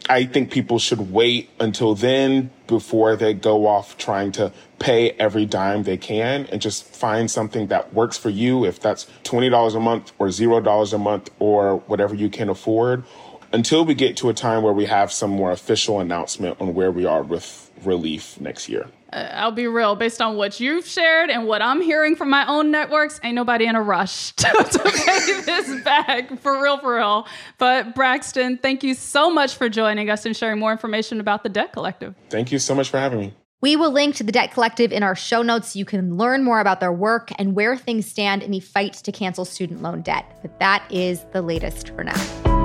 I 0.08 0.24
think 0.24 0.52
people 0.52 0.78
should 0.78 1.12
wait 1.12 1.50
until 1.58 1.94
then 1.94 2.50
before 2.68 3.16
they 3.16 3.34
go 3.34 3.66
off 3.66 3.98
trying 3.98 4.32
to 4.32 4.52
pay 4.78 5.10
every 5.12 5.46
dime 5.46 5.82
they 5.82 5.96
can 5.96 6.46
and 6.46 6.60
just 6.60 6.84
find 6.84 7.30
something 7.30 7.68
that 7.68 7.92
works 7.92 8.16
for 8.16 8.30
you. 8.30 8.64
If 8.64 8.78
that's 8.78 9.06
$20 9.24 9.74
a 9.74 9.80
month 9.80 10.12
or 10.18 10.28
$0 10.28 10.92
a 10.92 10.98
month 10.98 11.30
or 11.40 11.78
whatever 11.86 12.14
you 12.14 12.28
can 12.28 12.48
afford 12.48 13.04
until 13.52 13.84
we 13.84 13.94
get 13.94 14.16
to 14.18 14.28
a 14.28 14.34
time 14.34 14.62
where 14.62 14.72
we 14.72 14.86
have 14.86 15.10
some 15.10 15.30
more 15.30 15.50
official 15.50 15.98
announcement 16.00 16.60
on 16.60 16.74
where 16.74 16.92
we 16.92 17.04
are 17.04 17.22
with 17.22 17.70
relief 17.82 18.40
next 18.40 18.68
year. 18.68 18.88
Uh, 19.16 19.30
I'll 19.32 19.50
be 19.50 19.66
real, 19.66 19.96
based 19.96 20.20
on 20.20 20.36
what 20.36 20.60
you've 20.60 20.86
shared 20.86 21.30
and 21.30 21.46
what 21.46 21.62
I'm 21.62 21.80
hearing 21.80 22.16
from 22.16 22.28
my 22.28 22.46
own 22.46 22.70
networks, 22.70 23.18
ain't 23.24 23.34
nobody 23.34 23.64
in 23.64 23.74
a 23.74 23.80
rush 23.80 24.32
to, 24.36 24.46
to 24.46 24.78
pay 24.78 25.40
this 25.40 25.82
back 25.82 26.38
for 26.40 26.62
real, 26.62 26.78
for 26.78 26.96
real. 26.96 27.26
But 27.56 27.94
Braxton, 27.94 28.58
thank 28.58 28.82
you 28.82 28.92
so 28.92 29.30
much 29.30 29.54
for 29.54 29.70
joining 29.70 30.10
us 30.10 30.26
and 30.26 30.36
sharing 30.36 30.58
more 30.58 30.70
information 30.70 31.18
about 31.18 31.42
the 31.44 31.48
Debt 31.48 31.72
Collective. 31.72 32.14
Thank 32.28 32.52
you 32.52 32.58
so 32.58 32.74
much 32.74 32.90
for 32.90 32.98
having 32.98 33.18
me. 33.20 33.34
We 33.62 33.74
will 33.74 33.90
link 33.90 34.16
to 34.16 34.22
the 34.22 34.32
Debt 34.32 34.52
Collective 34.52 34.92
in 34.92 35.02
our 35.02 35.16
show 35.16 35.40
notes 35.40 35.72
so 35.72 35.78
you 35.78 35.86
can 35.86 36.18
learn 36.18 36.44
more 36.44 36.60
about 36.60 36.80
their 36.80 36.92
work 36.92 37.30
and 37.38 37.54
where 37.54 37.74
things 37.74 38.04
stand 38.04 38.42
in 38.42 38.50
the 38.50 38.60
fight 38.60 38.92
to 38.94 39.12
cancel 39.12 39.46
student 39.46 39.80
loan 39.80 40.02
debt. 40.02 40.26
But 40.42 40.60
that 40.60 40.84
is 40.90 41.24
the 41.32 41.40
latest 41.40 41.88
for 41.88 42.04
now. 42.04 42.55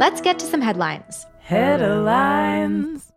Let's 0.00 0.22
get 0.22 0.38
to 0.38 0.46
some 0.46 0.62
headlines. 0.62 1.26
Headlines. 1.40 3.12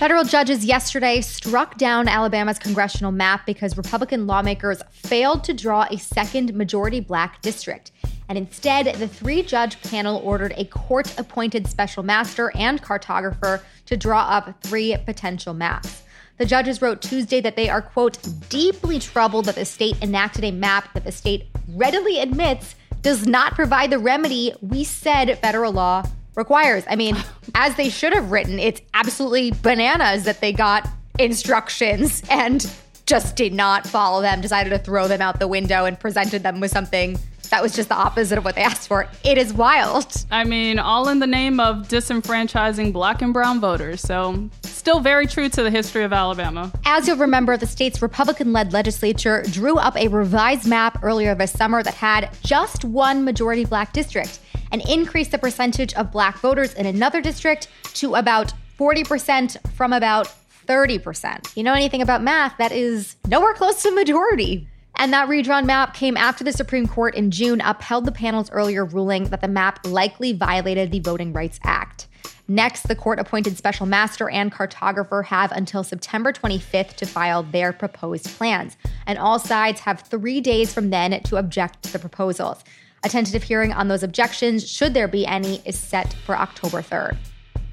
Federal 0.00 0.24
judges 0.24 0.64
yesterday 0.64 1.20
struck 1.20 1.78
down 1.78 2.08
Alabama's 2.08 2.58
congressional 2.58 3.12
map 3.12 3.46
because 3.46 3.76
Republican 3.76 4.26
lawmakers 4.26 4.82
failed 4.90 5.44
to 5.44 5.54
draw 5.54 5.86
a 5.88 5.98
second 5.98 6.52
majority 6.52 6.98
black 6.98 7.40
district. 7.42 7.92
And 8.28 8.36
instead, 8.36 8.92
the 8.96 9.06
three 9.06 9.40
judge 9.40 9.80
panel 9.82 10.20
ordered 10.24 10.54
a 10.56 10.64
court 10.64 11.16
appointed 11.16 11.68
special 11.68 12.02
master 12.02 12.50
and 12.56 12.82
cartographer 12.82 13.62
to 13.86 13.96
draw 13.96 14.22
up 14.22 14.64
three 14.64 14.96
potential 15.06 15.54
maps. 15.54 16.02
The 16.38 16.46
judges 16.46 16.82
wrote 16.82 17.02
Tuesday 17.02 17.40
that 17.40 17.54
they 17.54 17.68
are, 17.68 17.82
quote, 17.82 18.18
deeply 18.48 18.98
troubled 18.98 19.44
that 19.44 19.54
the 19.54 19.64
state 19.64 19.94
enacted 20.02 20.42
a 20.42 20.50
map 20.50 20.92
that 20.94 21.04
the 21.04 21.12
state 21.12 21.46
readily 21.68 22.18
admits 22.18 22.74
does 23.02 23.26
not 23.26 23.54
provide 23.54 23.90
the 23.90 23.98
remedy 23.98 24.54
we 24.62 24.84
said 24.84 25.38
federal 25.40 25.72
law 25.72 26.04
requires. 26.34 26.84
I 26.88 26.96
mean, 26.96 27.16
as 27.54 27.76
they 27.76 27.88
should 27.88 28.14
have 28.14 28.30
written, 28.30 28.58
it's 28.58 28.80
absolutely 28.94 29.50
bananas 29.62 30.24
that 30.24 30.40
they 30.40 30.52
got 30.52 30.88
instructions 31.18 32.22
and 32.30 32.70
just 33.06 33.36
did 33.36 33.52
not 33.52 33.86
follow 33.86 34.22
them, 34.22 34.40
decided 34.40 34.70
to 34.70 34.78
throw 34.78 35.08
them 35.08 35.20
out 35.20 35.38
the 35.38 35.48
window 35.48 35.84
and 35.84 35.98
presented 35.98 36.42
them 36.42 36.60
with 36.60 36.70
something 36.70 37.18
that 37.52 37.62
was 37.62 37.76
just 37.76 37.90
the 37.90 37.94
opposite 37.94 38.38
of 38.38 38.46
what 38.46 38.54
they 38.54 38.62
asked 38.62 38.88
for. 38.88 39.06
It 39.24 39.36
is 39.36 39.52
wild. 39.52 40.24
I 40.30 40.44
mean, 40.44 40.78
all 40.78 41.08
in 41.08 41.18
the 41.18 41.26
name 41.26 41.60
of 41.60 41.86
disenfranchising 41.86 42.94
black 42.94 43.20
and 43.20 43.32
brown 43.34 43.60
voters. 43.60 44.00
So, 44.00 44.48
still 44.62 45.00
very 45.00 45.26
true 45.26 45.50
to 45.50 45.62
the 45.62 45.70
history 45.70 46.02
of 46.02 46.14
Alabama. 46.14 46.72
As 46.86 47.06
you'll 47.06 47.18
remember, 47.18 47.58
the 47.58 47.66
state's 47.66 48.00
Republican 48.00 48.54
led 48.54 48.72
legislature 48.72 49.42
drew 49.50 49.76
up 49.76 49.96
a 49.96 50.08
revised 50.08 50.66
map 50.66 50.98
earlier 51.02 51.34
this 51.34 51.52
summer 51.52 51.82
that 51.82 51.94
had 51.94 52.30
just 52.42 52.86
one 52.86 53.22
majority 53.22 53.66
black 53.66 53.92
district 53.92 54.40
and 54.72 54.82
increased 54.88 55.30
the 55.30 55.38
percentage 55.38 55.92
of 55.92 56.10
black 56.10 56.38
voters 56.38 56.72
in 56.72 56.86
another 56.86 57.20
district 57.20 57.68
to 57.92 58.14
about 58.14 58.54
40% 58.78 59.58
from 59.74 59.92
about 59.92 60.32
30%. 60.66 61.54
You 61.54 61.64
know 61.64 61.74
anything 61.74 62.00
about 62.00 62.22
math, 62.22 62.56
that 62.56 62.72
is 62.72 63.16
nowhere 63.26 63.52
close 63.52 63.82
to 63.82 63.90
majority. 63.90 64.68
And 65.02 65.12
that 65.12 65.28
redrawn 65.28 65.66
map 65.66 65.94
came 65.94 66.16
after 66.16 66.44
the 66.44 66.52
Supreme 66.52 66.86
Court 66.86 67.16
in 67.16 67.32
June 67.32 67.60
upheld 67.60 68.04
the 68.04 68.12
panel's 68.12 68.52
earlier 68.52 68.84
ruling 68.84 69.24
that 69.30 69.40
the 69.40 69.48
map 69.48 69.84
likely 69.84 70.32
violated 70.32 70.92
the 70.92 71.00
Voting 71.00 71.32
Rights 71.32 71.58
Act. 71.64 72.06
Next, 72.46 72.86
the 72.86 72.94
court 72.94 73.18
appointed 73.18 73.58
special 73.58 73.84
master 73.84 74.30
and 74.30 74.52
cartographer 74.52 75.24
have 75.24 75.50
until 75.50 75.82
September 75.82 76.32
25th 76.32 76.94
to 76.94 77.06
file 77.06 77.42
their 77.42 77.72
proposed 77.72 78.26
plans. 78.26 78.76
And 79.04 79.18
all 79.18 79.40
sides 79.40 79.80
have 79.80 80.02
three 80.02 80.40
days 80.40 80.72
from 80.72 80.90
then 80.90 81.20
to 81.24 81.36
object 81.36 81.82
to 81.82 81.92
the 81.92 81.98
proposals. 81.98 82.62
A 83.02 83.08
tentative 83.08 83.42
hearing 83.42 83.72
on 83.72 83.88
those 83.88 84.04
objections, 84.04 84.70
should 84.70 84.94
there 84.94 85.08
be 85.08 85.26
any, 85.26 85.62
is 85.64 85.76
set 85.76 86.12
for 86.12 86.36
October 86.36 86.80
3rd. 86.80 87.16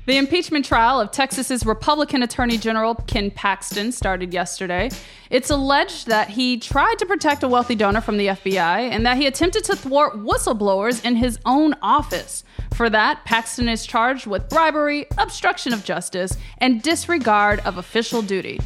The 0.06 0.18
impeachment 0.18 0.66
trial 0.66 1.00
of 1.00 1.12
Texas's 1.12 1.66
Republican 1.66 2.24
Attorney 2.24 2.58
General 2.58 2.96
Ken 2.96 3.30
Paxton 3.30 3.92
started 3.92 4.34
yesterday. 4.34 4.90
It's 5.30 5.52
alleged 5.52 6.08
that 6.08 6.30
he 6.30 6.58
tried 6.58 6.96
to 7.00 7.06
protect 7.06 7.44
a 7.44 7.48
wealthy 7.48 7.76
donor 7.76 8.02
from 8.02 8.18
the 8.18 8.28
FBI 8.28 8.90
and 8.90 9.06
that 9.06 9.18
he 9.18 9.28
attempted 9.28 9.66
to 9.66 9.76
thwart 9.76 10.16
whistleblowers 10.16 11.06
in 11.06 11.18
his 11.18 11.38
own 11.46 11.76
office. 11.84 12.44
For 12.74 12.90
that, 12.90 13.24
Paxton 13.26 13.70
is 13.70 13.86
charged 13.86 14.26
with 14.26 14.50
bribery, 14.50 15.06
obstruction 15.18 15.74
of 15.74 15.84
justice, 15.84 16.38
and 16.58 16.82
disregard 16.82 17.60
of 17.60 17.78
official 17.78 18.24
duty. 18.24 18.60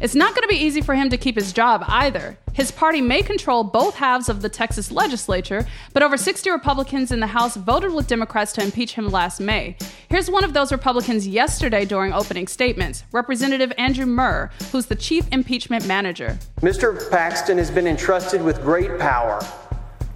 It's 0.00 0.14
not 0.14 0.34
going 0.34 0.42
to 0.42 0.48
be 0.48 0.60
easy 0.60 0.80
for 0.80 0.94
him 0.94 1.10
to 1.10 1.16
keep 1.16 1.36
his 1.36 1.52
job 1.52 1.84
either. 1.86 2.38
His 2.58 2.72
party 2.72 3.00
may 3.00 3.22
control 3.22 3.62
both 3.62 3.94
halves 3.94 4.28
of 4.28 4.42
the 4.42 4.48
Texas 4.48 4.90
legislature, 4.90 5.64
but 5.92 6.02
over 6.02 6.16
60 6.16 6.50
Republicans 6.50 7.12
in 7.12 7.20
the 7.20 7.28
House 7.28 7.54
voted 7.54 7.94
with 7.94 8.08
Democrats 8.08 8.52
to 8.54 8.64
impeach 8.64 8.94
him 8.94 9.10
last 9.10 9.38
May. 9.38 9.76
Here's 10.08 10.28
one 10.28 10.42
of 10.42 10.54
those 10.54 10.72
Republicans 10.72 11.24
yesterday 11.24 11.84
during 11.84 12.12
opening 12.12 12.48
statements 12.48 13.04
Representative 13.12 13.72
Andrew 13.78 14.06
Murr, 14.06 14.50
who's 14.72 14.86
the 14.86 14.96
chief 14.96 15.28
impeachment 15.30 15.86
manager. 15.86 16.36
Mr. 16.60 17.08
Paxton 17.12 17.58
has 17.58 17.70
been 17.70 17.86
entrusted 17.86 18.42
with 18.42 18.60
great 18.60 18.98
power. 18.98 19.40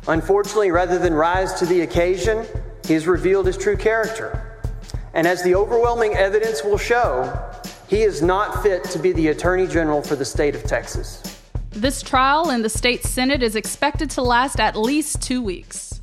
Unfortunately, 0.08 0.72
rather 0.72 0.98
than 0.98 1.14
rise 1.14 1.52
to 1.60 1.66
the 1.66 1.82
occasion, 1.82 2.44
he 2.84 2.94
has 2.94 3.06
revealed 3.06 3.46
his 3.46 3.56
true 3.56 3.76
character. 3.76 4.58
And 5.14 5.28
as 5.28 5.44
the 5.44 5.54
overwhelming 5.54 6.14
evidence 6.14 6.64
will 6.64 6.76
show, 6.76 7.40
he 7.86 8.02
is 8.02 8.20
not 8.20 8.64
fit 8.64 8.82
to 8.86 8.98
be 8.98 9.12
the 9.12 9.28
Attorney 9.28 9.68
General 9.68 10.02
for 10.02 10.16
the 10.16 10.24
state 10.24 10.56
of 10.56 10.64
Texas. 10.64 11.32
This 11.72 12.02
trial 12.02 12.50
in 12.50 12.60
the 12.60 12.68
state 12.68 13.02
Senate 13.02 13.42
is 13.42 13.56
expected 13.56 14.10
to 14.10 14.22
last 14.22 14.60
at 14.60 14.76
least 14.76 15.22
two 15.22 15.40
weeks. 15.40 16.00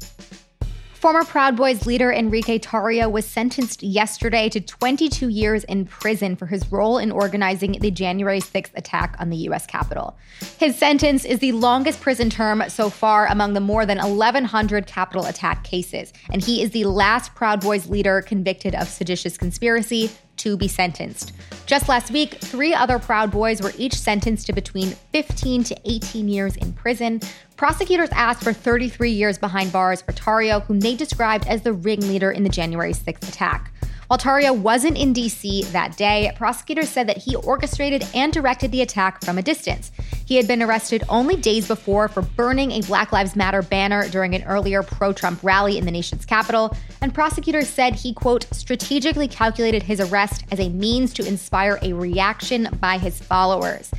Former 0.93 1.23
Proud 1.23 1.55
Boys 1.55 1.85
leader 1.85 2.11
Enrique 2.11 2.57
Tarrio 2.57 3.09
was 3.09 3.23
sentenced 3.23 3.83
yesterday 3.83 4.49
to 4.49 4.59
22 4.59 5.29
years 5.29 5.63
in 5.65 5.85
prison 5.85 6.35
for 6.35 6.47
his 6.47 6.69
role 6.71 6.97
in 6.97 7.11
organizing 7.11 7.73
the 7.79 7.91
January 7.91 8.41
6th 8.41 8.71
attack 8.75 9.15
on 9.19 9.29
the 9.29 9.37
U.S. 9.37 9.67
Capitol. 9.67 10.17
His 10.57 10.75
sentence 10.75 11.23
is 11.23 11.39
the 11.39 11.51
longest 11.51 12.01
prison 12.01 12.31
term 12.31 12.63
so 12.67 12.89
far 12.89 13.27
among 13.27 13.53
the 13.53 13.61
more 13.61 13.85
than 13.85 13.99
1,100 13.99 14.87
Capitol 14.87 15.25
attack 15.27 15.63
cases, 15.63 16.11
and 16.33 16.43
he 16.43 16.63
is 16.63 16.71
the 16.71 16.85
last 16.85 17.33
Proud 17.35 17.61
Boys 17.61 17.87
leader 17.87 18.21
convicted 18.23 18.73
of 18.73 18.89
seditious 18.89 19.37
conspiracy 19.37 20.09
to 20.39 20.57
be 20.57 20.67
sentenced. 20.67 21.33
Just 21.65 21.87
last 21.87 22.11
week, 22.11 22.35
three 22.35 22.73
other 22.73 22.97
Proud 22.99 23.31
Boys 23.31 23.61
were 23.61 23.73
each 23.77 23.93
sentenced 23.93 24.47
to 24.47 24.53
between 24.53 24.89
15 25.13 25.63
to 25.65 25.77
18 25.85 26.27
years 26.27 26.55
in 26.55 26.73
prison. 26.73 27.21
Prosecutors 27.57 28.09
asked 28.13 28.43
for 28.43 28.53
33 28.53 29.11
years 29.11 29.37
behind 29.37 29.71
bars 29.71 30.01
for 30.01 30.13
Tarrio, 30.13 30.63
whom 30.63 30.79
they 30.79 30.95
described 30.95 31.47
as 31.47 31.61
the 31.61 31.73
ringleader 31.73 32.31
in 32.31 32.43
the 32.43 32.49
January 32.49 32.93
6th 32.93 33.27
attack. 33.27 33.71
Tarrio 34.17 34.57
wasn't 34.57 34.97
in 34.97 35.13
D.C. 35.13 35.63
that 35.65 35.95
day, 35.95 36.31
prosecutors 36.35 36.89
said 36.89 37.07
that 37.07 37.17
he 37.17 37.35
orchestrated 37.35 38.03
and 38.15 38.33
directed 38.33 38.71
the 38.71 38.81
attack 38.81 39.23
from 39.23 39.37
a 39.37 39.43
distance. 39.43 39.91
He 40.25 40.35
had 40.35 40.47
been 40.47 40.63
arrested 40.63 41.03
only 41.09 41.35
days 41.35 41.67
before 41.67 42.07
for 42.07 42.23
burning 42.23 42.71
a 42.71 42.81
Black 42.81 43.11
Lives 43.11 43.35
Matter 43.35 43.61
banner 43.61 44.09
during 44.09 44.33
an 44.33 44.43
earlier 44.43 44.81
pro 44.81 45.13
Trump 45.13 45.43
rally 45.43 45.77
in 45.77 45.85
the 45.85 45.91
nation's 45.91 46.25
capital, 46.25 46.75
and 47.01 47.13
prosecutors 47.13 47.69
said 47.69 47.93
he, 47.95 48.13
quote, 48.13 48.47
strategically 48.51 49.27
calculated 49.27 49.83
his 49.83 49.99
arrest 49.99 50.43
as 50.51 50.59
a 50.59 50.69
means 50.69 51.13
to 51.13 51.27
inspire 51.27 51.77
a 51.83 51.93
reaction 51.93 52.67
by 52.79 52.97
his 52.97 53.19
followers. 53.19 53.91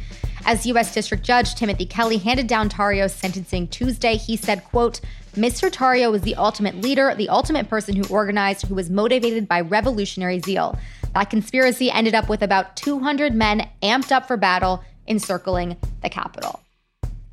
As 0.44 0.66
U.S. 0.66 0.94
District 0.94 1.22
Judge 1.22 1.54
Timothy 1.54 1.86
Kelly 1.86 2.18
handed 2.18 2.46
down 2.46 2.68
Tarrio's 2.68 3.14
sentencing 3.14 3.68
Tuesday, 3.68 4.16
he 4.16 4.36
said, 4.36 4.64
quote, 4.64 5.00
Mr. 5.34 5.70
Tario 5.70 6.10
was 6.10 6.22
the 6.22 6.34
ultimate 6.34 6.80
leader, 6.80 7.14
the 7.14 7.28
ultimate 7.28 7.68
person 7.68 7.94
who 7.94 8.04
organized, 8.12 8.66
who 8.66 8.74
was 8.74 8.90
motivated 8.90 9.46
by 9.46 9.60
revolutionary 9.60 10.40
zeal. 10.40 10.76
That 11.14 11.30
conspiracy 11.30 11.90
ended 11.90 12.14
up 12.14 12.28
with 12.28 12.42
about 12.42 12.76
200 12.76 13.34
men 13.34 13.68
amped 13.82 14.10
up 14.10 14.26
for 14.26 14.36
battle 14.36 14.82
encircling 15.06 15.76
the 16.02 16.08
Capitol. 16.08 16.60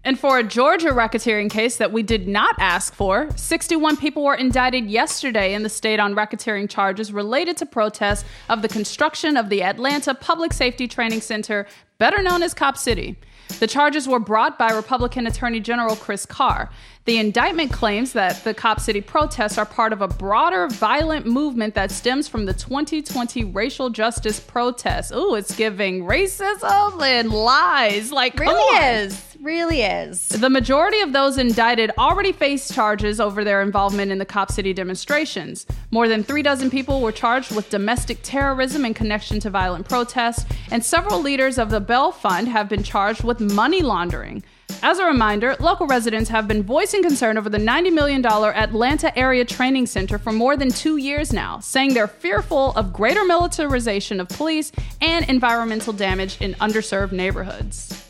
And 0.08 0.18
for 0.18 0.40
a 0.40 0.44
Georgia 0.44 0.92
racketeering 0.92 1.50
case 1.50 1.76
that 1.76 1.92
we 1.92 2.02
did 2.02 2.30
not 2.30 2.56
ask 2.60 2.94
for, 2.94 3.28
61 3.36 3.98
people 3.98 4.24
were 4.24 4.36
indicted 4.36 4.90
yesterday 4.90 5.54
in 5.54 5.64
the 5.64 5.70
state 5.70 6.00
on 6.00 6.16
racketeering 6.16 6.70
charges 6.70 7.12
related 7.12 7.58
to 7.58 7.66
protests 7.66 8.24
of 8.48 8.62
the 8.62 8.70
construction 8.70 9.36
of 9.36 9.50
the 9.50 9.62
Atlanta 9.62 10.14
Public 10.16 10.54
Safety 10.54 10.88
Training 10.88 11.20
Center, 11.20 11.68
better 11.98 12.22
known 12.22 12.42
as 12.42 12.54
Cop 12.54 12.78
City. 12.78 13.18
The 13.60 13.68
charges 13.68 14.08
were 14.08 14.20
brought 14.20 14.58
by 14.58 14.72
Republican 14.72 15.28
Attorney 15.28 15.60
General 15.60 15.98
Chris 15.98 16.26
Carr. 16.26 16.70
The 17.04 17.18
indictment 17.18 17.74
claims 17.74 18.14
that 18.14 18.42
the 18.46 18.54
Cop 18.54 18.80
City 18.80 19.02
protests 19.02 19.58
are 19.58 19.66
part 19.66 19.92
of 19.92 20.02
a 20.02 20.08
broader 20.08 20.70
violent 20.70 21.26
movement 21.26 21.74
that 21.76 21.92
stems 21.92 22.30
from 22.30 22.46
the 22.46 22.54
2020 22.54 23.44
racial 23.44 23.90
justice 23.90 24.40
protests. 24.40 25.12
Ooh, 25.12 25.36
it's 25.36 25.54
giving 25.56 26.04
racism 26.04 27.02
and 27.02 27.30
lies. 27.30 28.12
Like, 28.12 28.40
really 28.40 28.86
is. 28.86 29.27
Really 29.42 29.84
is. 29.84 30.28
The 30.30 30.50
majority 30.50 31.00
of 31.02 31.14
those 31.14 31.38
indicted 31.38 31.92
already 31.98 32.32
face 32.32 32.74
charges 32.74 33.20
over 33.20 33.44
their 33.44 33.62
involvement 33.62 34.12
in 34.12 34.18
the 34.18 34.26
Cop 34.26 34.52
City 34.52 34.74
demonstrations. 34.74 35.66
More 35.92 36.08
than 36.08 36.24
three 36.24 36.42
dozen 36.42 36.70
people 36.70 37.02
were 37.02 37.12
charged 37.12 37.56
with 37.56 37.70
domestic 37.70 38.20
terrorism 38.24 38.84
in 38.84 38.94
connection 38.94 39.40
to 39.42 39.50
violent 39.50 39.88
protests, 39.88 40.46
and 40.72 40.84
several 40.84 41.22
leaders 41.22 41.58
of 41.58 41.70
the 41.70 41.80
bail 41.80 42.12
fund 42.12 42.48
have 42.48 42.68
been 42.68 42.84
charged 42.84 43.24
with 43.24 43.40
money 43.40 43.82
laundering. 43.82 44.44
As 44.84 45.00
a 45.00 45.06
reminder, 45.06 45.56
local 45.60 45.88
residents 45.88 46.30
have 46.30 46.48
been 46.48 46.64
voicing 46.64 47.02
concern 47.02 47.38
over 47.38 47.50
the 47.50 47.58
$90 47.58 47.94
million 47.94 48.26
Atlanta 48.26 49.18
Area 49.18 49.46
Training 49.46 49.86
Center 49.86 50.18
for 50.18 50.32
more 50.32 50.58
than 50.58 50.70
two 50.70 50.98
years 50.98 51.32
now, 51.32 51.60
saying 51.60 51.94
they're 51.94 52.08
fearful 52.08 52.74
of 52.76 52.92
greater 52.92 53.24
militarization 53.24 54.20
of 54.20 54.28
police 54.30 54.72
and 55.00 55.30
environmental 55.30 55.94
damage 55.94 56.42
in 56.42 56.54
underserved 56.56 57.12
neighborhoods. 57.12 58.07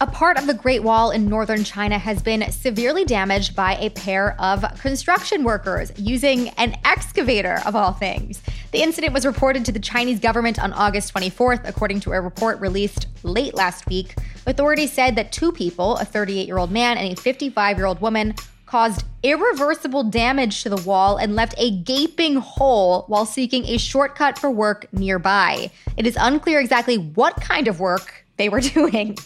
A 0.00 0.08
part 0.08 0.38
of 0.38 0.48
the 0.48 0.54
Great 0.54 0.82
Wall 0.82 1.12
in 1.12 1.28
northern 1.28 1.62
China 1.62 1.98
has 1.98 2.20
been 2.20 2.50
severely 2.50 3.04
damaged 3.04 3.54
by 3.54 3.76
a 3.76 3.90
pair 3.90 4.34
of 4.40 4.64
construction 4.80 5.44
workers 5.44 5.92
using 5.96 6.48
an 6.50 6.76
excavator, 6.84 7.60
of 7.64 7.76
all 7.76 7.92
things. 7.92 8.42
The 8.72 8.82
incident 8.82 9.12
was 9.12 9.24
reported 9.24 9.64
to 9.66 9.72
the 9.72 9.78
Chinese 9.78 10.18
government 10.18 10.58
on 10.58 10.72
August 10.72 11.14
24th, 11.14 11.60
according 11.64 12.00
to 12.00 12.12
a 12.12 12.20
report 12.20 12.60
released 12.60 13.06
late 13.22 13.54
last 13.54 13.86
week. 13.86 14.16
Authorities 14.48 14.92
said 14.92 15.14
that 15.14 15.30
two 15.30 15.52
people, 15.52 15.96
a 15.98 16.04
38 16.04 16.48
year 16.48 16.58
old 16.58 16.72
man 16.72 16.98
and 16.98 17.16
a 17.16 17.20
55 17.20 17.76
year 17.76 17.86
old 17.86 18.00
woman, 18.00 18.34
caused 18.66 19.04
irreversible 19.22 20.02
damage 20.02 20.64
to 20.64 20.68
the 20.68 20.82
wall 20.82 21.18
and 21.18 21.36
left 21.36 21.54
a 21.56 21.70
gaping 21.70 22.34
hole 22.34 23.04
while 23.06 23.24
seeking 23.24 23.64
a 23.66 23.78
shortcut 23.78 24.40
for 24.40 24.50
work 24.50 24.92
nearby. 24.92 25.70
It 25.96 26.04
is 26.04 26.18
unclear 26.20 26.58
exactly 26.58 26.98
what 26.98 27.36
kind 27.36 27.68
of 27.68 27.78
work 27.78 28.23
they 28.36 28.48
were 28.48 28.60
doing. 28.74 29.16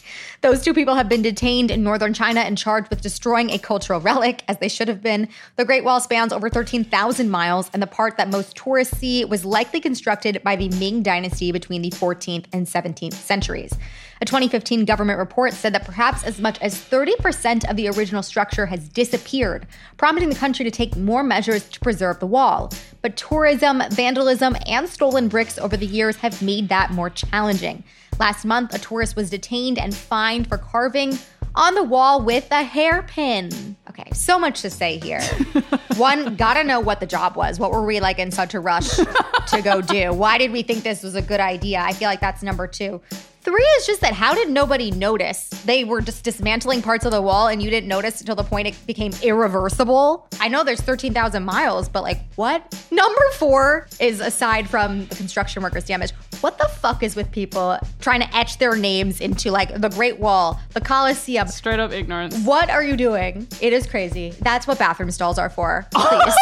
Those 0.41 0.63
two 0.63 0.73
people 0.73 0.95
have 0.95 1.09
been 1.09 1.21
detained 1.21 1.71
in 1.71 1.83
northern 1.83 2.13
China 2.13 2.41
and 2.41 2.57
charged 2.57 2.89
with 2.89 3.01
destroying 3.01 3.49
a 3.49 3.59
cultural 3.59 3.99
relic, 3.99 4.43
as 4.47 4.57
they 4.59 4.69
should 4.69 4.87
have 4.87 5.01
been. 5.01 5.27
The 5.55 5.65
Great 5.65 5.83
Wall 5.83 5.99
spans 5.99 6.31
over 6.31 6.49
13,000 6.49 7.29
miles, 7.29 7.69
and 7.73 7.81
the 7.81 7.87
part 7.87 8.17
that 8.17 8.29
most 8.29 8.55
tourists 8.55 8.97
see 8.97 9.25
was 9.25 9.45
likely 9.45 9.79
constructed 9.79 10.41
by 10.43 10.55
the 10.55 10.69
Ming 10.69 11.03
Dynasty 11.03 11.51
between 11.51 11.81
the 11.81 11.91
14th 11.91 12.45
and 12.53 12.65
17th 12.65 13.13
centuries. 13.13 13.73
A 14.21 14.25
2015 14.25 14.83
government 14.83 15.17
report 15.17 15.53
said 15.53 15.73
that 15.73 15.85
perhaps 15.85 16.25
as 16.25 16.41
much 16.41 16.59
as 16.59 16.75
30% 16.75 17.69
of 17.69 17.77
the 17.77 17.87
original 17.87 18.21
structure 18.21 18.65
has 18.65 18.89
disappeared, 18.89 19.65
prompting 19.95 20.27
the 20.27 20.35
country 20.35 20.65
to 20.65 20.71
take 20.71 20.97
more 20.97 21.23
measures 21.23 21.69
to 21.69 21.79
preserve 21.79 22.19
the 22.19 22.27
wall. 22.27 22.73
But 23.01 23.15
tourism, 23.15 23.81
vandalism, 23.91 24.57
and 24.65 24.89
stolen 24.89 25.29
bricks 25.29 25.57
over 25.57 25.77
the 25.77 25.85
years 25.85 26.17
have 26.17 26.41
made 26.41 26.67
that 26.67 26.91
more 26.91 27.09
challenging. 27.09 27.85
Last 28.19 28.43
month, 28.43 28.73
a 28.73 28.79
tourist 28.79 29.15
was 29.15 29.29
detained 29.29 29.79
and 29.79 29.95
fined 29.95 30.47
for 30.47 30.57
carving 30.57 31.17
on 31.55 31.75
the 31.75 31.83
wall 31.83 32.21
with 32.21 32.51
a 32.51 32.63
hairpin. 32.63 33.77
Okay, 33.99 34.11
so 34.13 34.39
much 34.39 34.61
to 34.61 34.69
say 34.69 34.97
here. 34.99 35.21
One, 35.97 36.35
gotta 36.35 36.63
know 36.63 36.79
what 36.79 36.99
the 36.99 37.05
job 37.05 37.35
was. 37.35 37.59
What 37.59 37.71
were 37.71 37.85
we 37.85 37.99
like 37.99 38.19
in 38.19 38.31
such 38.31 38.53
a 38.53 38.59
rush 38.59 38.89
to 38.89 39.61
go 39.63 39.81
do? 39.81 40.13
Why 40.13 40.37
did 40.37 40.51
we 40.51 40.63
think 40.63 40.83
this 40.83 41.03
was 41.03 41.15
a 41.15 41.21
good 41.21 41.39
idea? 41.39 41.79
I 41.79 41.93
feel 41.93 42.07
like 42.07 42.21
that's 42.21 42.43
number 42.43 42.67
two. 42.67 43.01
Three 43.41 43.63
is 43.63 43.87
just 43.87 44.01
that 44.01 44.13
how 44.13 44.35
did 44.35 44.49
nobody 44.49 44.91
notice? 44.91 45.47
They 45.65 45.85
were 45.85 46.01
just 46.01 46.23
dismantling 46.23 46.81
parts 46.81 47.05
of 47.05 47.11
the 47.11 47.21
wall 47.21 47.47
and 47.47 47.63
you 47.63 47.69
didn't 47.69 47.87
notice 47.87 48.19
until 48.19 48.35
the 48.35 48.43
point 48.43 48.67
it 48.67 48.75
became 48.85 49.13
irreversible. 49.23 50.27
I 50.41 50.49
know 50.49 50.63
there's 50.65 50.81
13,000 50.81 51.43
miles, 51.43 51.87
but 51.87 52.03
like 52.03 52.19
what? 52.35 52.61
Number 52.91 53.21
four 53.35 53.87
is 53.99 54.19
aside 54.19 54.69
from 54.69 55.05
the 55.07 55.15
construction 55.15 55.63
workers' 55.63 55.85
damage, 55.85 56.11
what 56.41 56.57
the 56.57 56.67
fuck 56.67 57.01
is 57.01 57.15
with 57.15 57.31
people 57.31 57.79
trying 57.99 58.19
to 58.19 58.35
etch 58.35 58.59
their 58.59 58.75
names 58.75 59.21
into 59.21 59.51
like 59.51 59.73
the 59.79 59.89
Great 59.89 60.19
Wall, 60.19 60.59
the 60.73 60.81
Colosseum? 60.81 61.47
Straight 61.47 61.79
up 61.79 61.91
ignorance. 61.91 62.37
What 62.43 62.69
are 62.69 62.83
you 62.83 62.97
doing? 62.97 63.47
It 63.61 63.71
is 63.71 63.87
crazy. 63.89 64.31
That's 64.39 64.67
what 64.67 64.79
bathroom 64.79 65.11
stalls 65.11 65.37
are 65.37 65.49
for. 65.49 65.87
Please. 65.93 66.33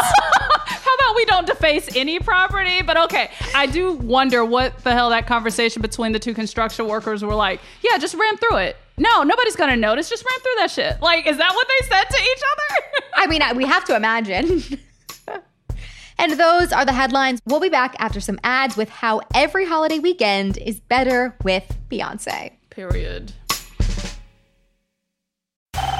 How 0.67 0.95
about 0.95 1.15
we 1.15 1.25
don't 1.25 1.47
deface 1.47 1.95
any 1.95 2.19
property? 2.19 2.81
But 2.81 2.97
okay, 3.05 3.31
I 3.55 3.65
do 3.65 3.93
wonder 3.93 4.45
what 4.45 4.83
the 4.83 4.93
hell 4.93 5.09
that 5.09 5.25
conversation 5.27 5.81
between 5.81 6.11
the 6.11 6.19
two 6.19 6.33
construction 6.33 6.87
workers 6.87 7.23
were 7.23 7.35
like. 7.35 7.59
Yeah, 7.81 7.97
just 7.97 8.13
ram 8.15 8.37
through 8.37 8.57
it. 8.57 8.77
No, 8.97 9.23
nobody's 9.23 9.55
gonna 9.55 9.77
notice. 9.77 10.09
Just 10.09 10.25
ram 10.25 10.39
through 10.39 10.55
that 10.57 10.71
shit. 10.71 11.01
Like, 11.01 11.27
is 11.27 11.37
that 11.37 11.51
what 11.53 11.67
they 11.67 11.87
said 11.87 12.03
to 12.03 12.17
each 12.21 12.41
other? 12.53 12.91
I 13.15 13.27
mean, 13.27 13.41
we 13.55 13.65
have 13.65 13.85
to 13.85 13.95
imagine. 13.95 14.63
and 16.17 16.31
those 16.33 16.71
are 16.71 16.85
the 16.85 16.93
headlines. 16.93 17.41
We'll 17.45 17.59
be 17.59 17.69
back 17.69 17.95
after 17.99 18.19
some 18.19 18.39
ads 18.43 18.75
with 18.75 18.89
how 18.89 19.21
every 19.33 19.65
holiday 19.65 19.99
weekend 19.99 20.57
is 20.57 20.79
better 20.79 21.35
with 21.43 21.77
Beyonce. 21.89 22.51
Period. 22.69 23.33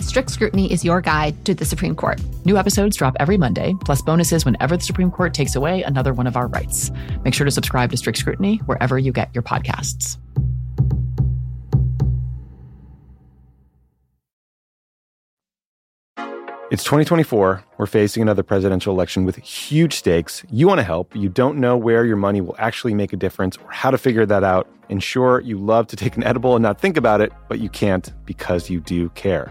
Strict 0.00 0.30
Scrutiny 0.30 0.72
is 0.72 0.84
your 0.84 1.00
guide 1.00 1.44
to 1.44 1.54
the 1.54 1.64
Supreme 1.64 1.94
Court. 1.94 2.20
New 2.44 2.56
episodes 2.56 2.96
drop 2.96 3.16
every 3.20 3.36
Monday, 3.36 3.74
plus 3.84 4.02
bonuses 4.02 4.44
whenever 4.44 4.76
the 4.76 4.82
Supreme 4.82 5.10
Court 5.10 5.34
takes 5.34 5.54
away 5.54 5.82
another 5.82 6.12
one 6.12 6.26
of 6.26 6.36
our 6.36 6.46
rights. 6.46 6.90
Make 7.24 7.34
sure 7.34 7.44
to 7.44 7.50
subscribe 7.50 7.90
to 7.90 7.96
Strict 7.96 8.18
Scrutiny 8.18 8.56
wherever 8.66 8.98
you 8.98 9.12
get 9.12 9.34
your 9.34 9.42
podcasts. 9.42 10.16
It's 16.70 16.84
2024. 16.84 17.64
We're 17.78 17.86
facing 17.86 18.22
another 18.22 18.42
presidential 18.42 18.92
election 18.92 19.24
with 19.24 19.36
huge 19.36 19.94
stakes. 19.94 20.44
You 20.50 20.68
want 20.68 20.80
to 20.80 20.84
help. 20.84 21.16
You 21.16 21.30
don't 21.30 21.56
know 21.56 21.78
where 21.78 22.04
your 22.04 22.16
money 22.16 22.42
will 22.42 22.56
actually 22.58 22.92
make 22.92 23.14
a 23.14 23.16
difference 23.16 23.56
or 23.56 23.70
how 23.70 23.90
to 23.90 23.96
figure 23.96 24.26
that 24.26 24.44
out. 24.44 24.68
And 24.90 25.02
sure, 25.02 25.40
you 25.40 25.56
love 25.56 25.86
to 25.86 25.96
take 25.96 26.18
an 26.18 26.24
edible 26.24 26.56
and 26.56 26.62
not 26.62 26.78
think 26.78 26.98
about 26.98 27.22
it, 27.22 27.32
but 27.48 27.58
you 27.58 27.70
can't 27.70 28.12
because 28.26 28.68
you 28.68 28.80
do 28.80 29.08
care. 29.10 29.50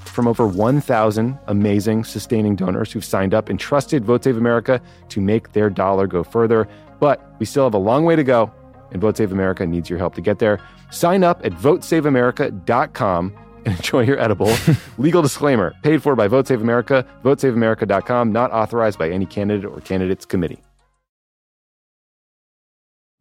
From 0.11 0.27
over 0.27 0.45
1,000 0.45 1.39
amazing 1.47 2.03
sustaining 2.03 2.57
donors 2.57 2.91
who've 2.91 3.05
signed 3.05 3.33
up 3.33 3.47
and 3.47 3.57
trusted 3.57 4.03
Vote 4.03 4.25
Save 4.25 4.35
America 4.35 4.81
to 5.07 5.21
make 5.21 5.53
their 5.53 5.69
dollar 5.69 6.05
go 6.05 6.21
further. 6.21 6.67
But 6.99 7.33
we 7.39 7.45
still 7.45 7.63
have 7.63 7.73
a 7.73 7.77
long 7.77 8.03
way 8.03 8.17
to 8.17 8.23
go, 8.23 8.51
and 8.91 8.99
Vote 9.01 9.15
Save 9.15 9.31
America 9.31 9.65
needs 9.65 9.89
your 9.89 9.99
help 9.99 10.15
to 10.15 10.21
get 10.21 10.39
there. 10.39 10.59
Sign 10.91 11.23
up 11.23 11.45
at 11.45 11.53
votesaveamerica.com 11.53 13.33
and 13.65 13.75
enjoy 13.77 14.01
your 14.01 14.19
edible. 14.19 14.53
Legal 14.97 15.21
disclaimer 15.21 15.73
paid 15.81 16.03
for 16.03 16.13
by 16.17 16.27
Vote 16.27 16.45
Save 16.45 16.61
America, 16.61 17.07
votesaveamerica.com, 17.23 18.33
not 18.33 18.51
authorized 18.51 18.99
by 18.99 19.09
any 19.09 19.25
candidate 19.25 19.65
or 19.65 19.79
candidates 19.79 20.25
committee. 20.25 20.59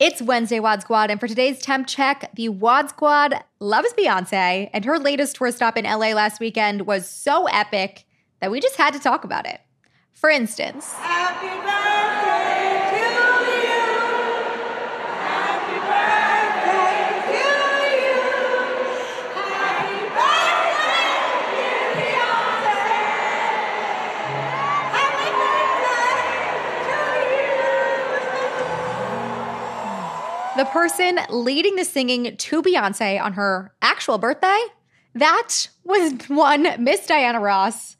It's 0.00 0.20
Wednesday, 0.20 0.58
Wad 0.58 0.80
Squad, 0.80 1.10
and 1.10 1.20
for 1.20 1.28
today's 1.28 1.60
temp 1.60 1.86
check, 1.86 2.30
the 2.34 2.48
Wad 2.48 2.88
Squad 2.88 3.44
loves 3.60 3.92
Beyonce, 3.92 4.70
and 4.72 4.84
her 4.84 4.98
latest 4.98 5.36
tour 5.36 5.52
stop 5.52 5.76
in 5.76 5.84
LA 5.84 6.12
last 6.12 6.40
weekend 6.40 6.86
was 6.86 7.08
so 7.08 7.46
epic 7.46 8.06
that 8.40 8.50
we 8.50 8.60
just 8.60 8.76
had 8.76 8.94
to 8.94 8.98
talk 8.98 9.24
about 9.24 9.46
it. 9.46 9.60
For 10.12 10.30
instance, 10.30 10.94
person 30.70 31.18
leading 31.28 31.76
the 31.76 31.84
singing 31.84 32.36
to 32.36 32.62
Beyonce 32.62 33.20
on 33.20 33.34
her 33.34 33.72
actual 33.82 34.18
birthday, 34.18 34.60
that 35.14 35.68
was 35.84 36.12
one 36.28 36.82
Miss 36.82 37.06
Diana 37.06 37.40
Ross. 37.40 37.96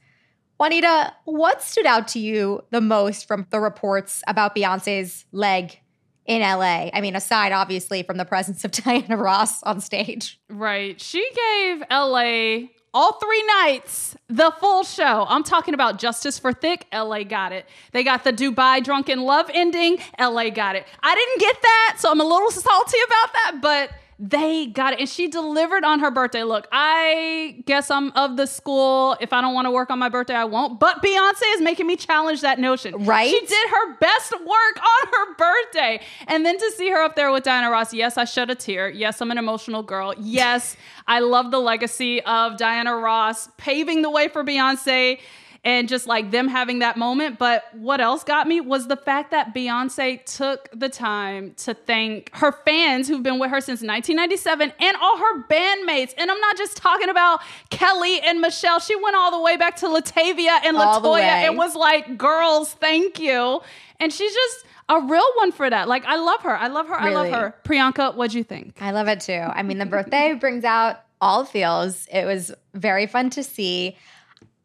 Juanita, 0.59 1.15
what 1.25 1.63
stood 1.63 1.87
out 1.87 2.07
to 2.09 2.19
you 2.19 2.63
the 2.71 2.81
most 2.81 3.27
from 3.27 3.47
the 3.51 3.61
reports 3.61 4.23
about 4.27 4.55
Beyonce's 4.55 5.25
leg 5.33 5.81
in 6.27 6.43
LA? 6.43 6.91
I 6.93 7.01
mean, 7.01 7.17
aside 7.17 7.53
obviously 7.53 8.03
from 8.03 8.19
the 8.19 8.25
presence 8.25 8.65
of 8.65 8.71
Diana 8.73 9.17
Ross 9.17 9.63
on 9.63 9.81
stage. 9.81 10.39
Right. 10.49 11.01
She 11.01 11.27
gave 11.35 11.83
LA 11.91 12.69
all 12.93 13.13
three 13.13 13.43
nights, 13.61 14.17
the 14.29 14.51
full 14.59 14.83
show. 14.83 15.27
I'm 15.29 15.45
talking 15.45 15.75
about 15.75 15.99
Justice 15.99 16.39
for 16.39 16.53
Thick, 16.53 16.87
LA 16.93 17.23
got 17.23 17.53
it. 17.53 17.67
They 17.93 18.03
got 18.03 18.25
the 18.25 18.33
Dubai 18.33 18.83
Drunk 18.83 19.09
in 19.09 19.23
Love 19.23 19.51
ending, 19.53 19.99
LA 20.19 20.51
got 20.51 20.77
it. 20.77 20.87
I 21.03 21.15
didn't 21.15 21.41
get 21.41 21.63
that, 21.63 21.97
so 21.99 22.11
I'm 22.11 22.21
a 22.21 22.25
little 22.25 22.51
salty 22.51 22.99
about 23.07 23.33
that, 23.33 23.59
but 23.63 23.91
they 24.23 24.67
got 24.67 24.93
it. 24.93 25.01
And 25.01 25.09
she 25.09 25.29
delivered 25.29 25.83
on 25.83 26.01
her 26.01 26.11
birthday. 26.11 26.43
Look, 26.43 26.69
I 26.71 27.63
guess 27.65 27.91
I'm 27.91 28.11
of 28.13 28.37
the 28.37 28.47
school. 28.47 29.17
If 29.19 29.33
I 29.33 29.41
don't 29.41 29.55
want 29.55 29.65
to 29.65 29.71
work 29.71 29.91
on 29.91 29.99
my 29.99 30.11
birthday, 30.11 30.35
I 30.35 30.45
won't. 30.45 30.79
But 30.79 31.03
Beyonce 31.03 31.43
is 31.55 31.63
making 31.63 31.87
me 31.87 31.97
challenge 31.97 32.43
that 32.43 32.59
notion. 32.59 33.07
Right? 33.07 33.31
She 33.31 33.47
did 33.47 33.71
her 33.71 33.97
best 33.99 34.33
work 34.33 34.45
on 34.45 35.09
her 35.09 35.35
birthday. 35.37 36.01
And 36.27 36.45
then 36.45 36.59
to 36.59 36.73
see 36.77 36.91
her 36.91 37.03
up 37.03 37.17
there 37.17 37.33
with 37.33 37.45
Diana 37.45 37.71
Ross, 37.71 37.95
yes, 37.95 38.19
I 38.19 38.27
shed 38.27 38.51
a 38.51 38.55
tear. 38.55 38.91
Yes, 38.91 39.23
I'm 39.23 39.31
an 39.31 39.39
emotional 39.39 39.83
girl. 39.83 40.13
Yes, 40.19 40.77
I 41.07 41.21
love 41.21 41.51
the 41.51 41.61
legacy 41.61 42.23
of 42.23 42.59
Diana 42.59 42.95
Ross 42.95 43.49
paving 43.57 44.03
the 44.03 44.11
way 44.11 44.29
for 44.29 44.45
Beyonce 44.45 45.19
and 45.63 45.89
just 45.89 46.07
like 46.07 46.31
them 46.31 46.49
having 46.49 46.79
that 46.79 46.97
moment. 46.97 47.39
But 47.39 47.65
what 47.75 48.01
else 48.01 48.25
got 48.25 48.49
me 48.49 48.61
was 48.61 48.89
the 48.89 48.97
fact 48.97 49.31
that 49.33 49.55
Beyonce 49.55 50.25
took 50.25 50.69
the 50.73 50.89
time 50.89 51.55
to 51.59 51.75
thank 51.75 52.35
her 52.35 52.53
fans 52.53 53.09
who've 53.09 53.23
been 53.23 53.39
with 53.39 53.51
her 53.51 53.61
since 53.61 53.83
1997 53.83 54.73
and 54.81 54.97
all 54.97 55.19
her 55.19 55.43
bandmates. 55.49 56.15
And 56.17 56.31
I'm 56.31 56.41
not 56.41 56.57
just 56.57 56.77
talking 56.77 57.11
about 57.11 57.41
Kelly 57.69 58.21
and 58.21 58.41
Michelle. 58.41 58.81
She 58.81 58.97
went 58.97 59.17
all 59.17 59.31
the 59.31 59.41
way 59.41 59.57
back 59.57 59.77
to 59.77 59.87
Latavia 59.87 60.61
and 60.65 60.77
All 60.77 61.01
LeToya 61.01 61.21
and 61.21 61.59
was 61.59 61.75
like, 61.75 62.17
girls, 62.17 62.73
thank 62.75 63.21
you. 63.21 63.61
And 63.99 64.13
she's 64.13 64.33
just 64.33 64.65
a 64.89 65.01
real 65.01 65.29
one 65.37 65.53
for 65.53 65.69
that. 65.69 65.89
Like, 65.89 66.05
I 66.07 66.17
love 66.17 66.41
her. 66.41 66.57
I 66.57 66.69
love 66.69 66.89
her. 66.89 66.95
I 66.95 67.11
love 67.11 67.29
her. 67.29 67.55
Priyanka, 67.65 68.15
what'd 68.17 68.35
you 68.35 68.43
think? 68.43 68.81
I 68.81 68.93
love 68.93 69.09
it 69.09 69.21
too. 69.21 69.33
I 69.33 69.63
mean, 69.63 69.79
the 69.79 69.87
birthday 69.87 70.33
brings 70.41 70.65
out 70.65 71.05
all 71.21 71.45
feels. 71.45 72.09
It 72.11 72.25
was 72.25 72.53
very 72.73 73.07
fun 73.07 73.29
to 73.31 73.43
see 73.43 73.97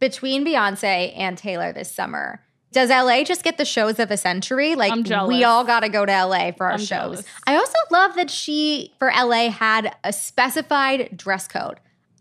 between 0.10 0.46
Beyonce 0.46 1.14
and 1.18 1.36
Taylor 1.38 1.74
this 1.74 1.92
summer. 1.92 2.40
Does 2.72 2.90
LA 2.90 3.24
just 3.24 3.44
get 3.44 3.58
the 3.58 3.66
shows 3.66 4.00
of 4.00 4.12
a 4.12 4.18
century? 4.18 4.76
Like 4.76 4.94
we 5.28 5.44
all 5.44 5.64
got 5.64 5.80
to 5.80 5.90
go 5.90 6.06
to 6.06 6.26
LA 6.26 6.52
for 6.52 6.66
our 6.66 6.74
I'm 6.74 6.80
shows. 6.80 6.88
jealous. 6.88 7.26
I 7.48 7.56
also 7.56 7.78
love 7.90 8.16
that 8.16 8.30
she 8.30 8.94
for 9.00 9.10
LA 9.10 9.50
had 9.50 9.96
a 10.04 10.12
specified 10.14 11.16
dress 11.18 11.48
code. 11.48 11.80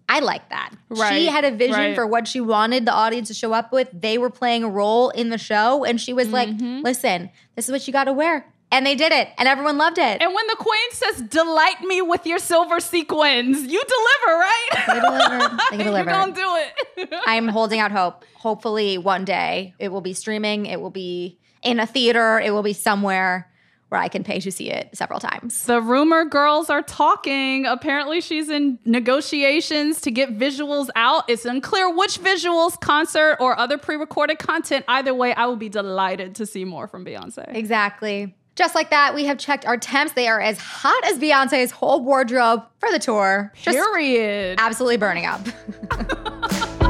I 0.08 0.20
like 0.20 0.48
that. 0.50 0.70
She 1.10 1.26
had 1.26 1.44
a 1.44 1.50
vision 1.50 1.74
right. 1.74 1.94
for 1.94 2.06
what 2.06 2.28
she 2.28 2.40
wanted 2.40 2.86
the 2.86 2.92
audience 2.92 3.28
to 3.28 3.34
show 3.34 3.52
up 3.52 3.72
with. 3.72 3.88
They 3.92 4.16
were 4.16 4.30
playing 4.30 4.62
a 4.62 4.68
role 4.68 5.10
in 5.10 5.30
the 5.30 5.38
show 5.38 5.84
and 5.84 6.00
she 6.00 6.12
was 6.12 6.28
like, 6.28 6.50
Mm-hmm. 6.50 6.82
"Listen, 6.82 7.30
this 7.56 7.66
is 7.66 7.72
what 7.72 7.86
you 7.86 7.92
got 7.92 8.04
to 8.04 8.12
wear." 8.12 8.46
And 8.74 8.84
they 8.84 8.96
did 8.96 9.12
it, 9.12 9.28
and 9.38 9.46
everyone 9.46 9.78
loved 9.78 9.98
it. 9.98 10.20
And 10.20 10.34
when 10.34 10.46
the 10.48 10.56
queen 10.56 10.90
says, 10.90 11.22
delight 11.22 11.80
me 11.82 12.02
with 12.02 12.26
your 12.26 12.40
silver 12.40 12.80
sequins, 12.80 13.62
you 13.62 13.80
deliver, 13.84 14.38
right? 14.40 14.68
They 14.88 15.00
delivered. 15.00 15.60
They 15.70 15.76
You're 15.76 15.84
delivered. 15.84 16.10
gonna 16.10 16.32
do 16.34 16.56
it. 16.96 17.14
I'm 17.26 17.46
holding 17.46 17.78
out 17.78 17.92
hope. 17.92 18.24
Hopefully, 18.34 18.98
one 18.98 19.24
day 19.24 19.74
it 19.78 19.90
will 19.92 20.00
be 20.00 20.12
streaming. 20.12 20.66
It 20.66 20.80
will 20.80 20.90
be 20.90 21.38
in 21.62 21.78
a 21.78 21.86
theater. 21.86 22.40
It 22.40 22.50
will 22.50 22.64
be 22.64 22.72
somewhere 22.72 23.48
where 23.90 24.00
I 24.00 24.08
can 24.08 24.24
pay 24.24 24.40
to 24.40 24.50
see 24.50 24.70
it 24.70 24.90
several 24.96 25.20
times. 25.20 25.66
The 25.66 25.80
rumor 25.80 26.24
girls 26.24 26.68
are 26.68 26.82
talking. 26.82 27.66
Apparently, 27.66 28.20
she's 28.20 28.48
in 28.50 28.80
negotiations 28.84 30.00
to 30.00 30.10
get 30.10 30.36
visuals 30.36 30.88
out. 30.96 31.22
It's 31.28 31.44
unclear 31.44 31.88
which 31.94 32.18
visuals, 32.20 32.80
concert, 32.80 33.36
or 33.38 33.56
other 33.56 33.78
pre 33.78 33.94
recorded 33.94 34.40
content. 34.40 34.84
Either 34.88 35.14
way, 35.14 35.32
I 35.32 35.46
will 35.46 35.54
be 35.54 35.68
delighted 35.68 36.34
to 36.36 36.44
see 36.46 36.64
more 36.64 36.88
from 36.88 37.04
Beyonce. 37.04 37.54
Exactly. 37.54 38.34
Just 38.54 38.74
like 38.76 38.90
that, 38.90 39.14
we 39.14 39.24
have 39.24 39.38
checked 39.38 39.66
our 39.66 39.76
temps. 39.76 40.12
They 40.12 40.28
are 40.28 40.40
as 40.40 40.58
hot 40.58 41.04
as 41.06 41.18
Beyonce's 41.18 41.72
whole 41.72 42.04
wardrobe 42.04 42.62
for 42.78 42.90
the 42.90 43.00
tour. 43.00 43.52
Just 43.60 43.76
Period. 43.76 44.60
absolutely 44.60 44.96
burning 44.96 45.26
up. 45.26 45.40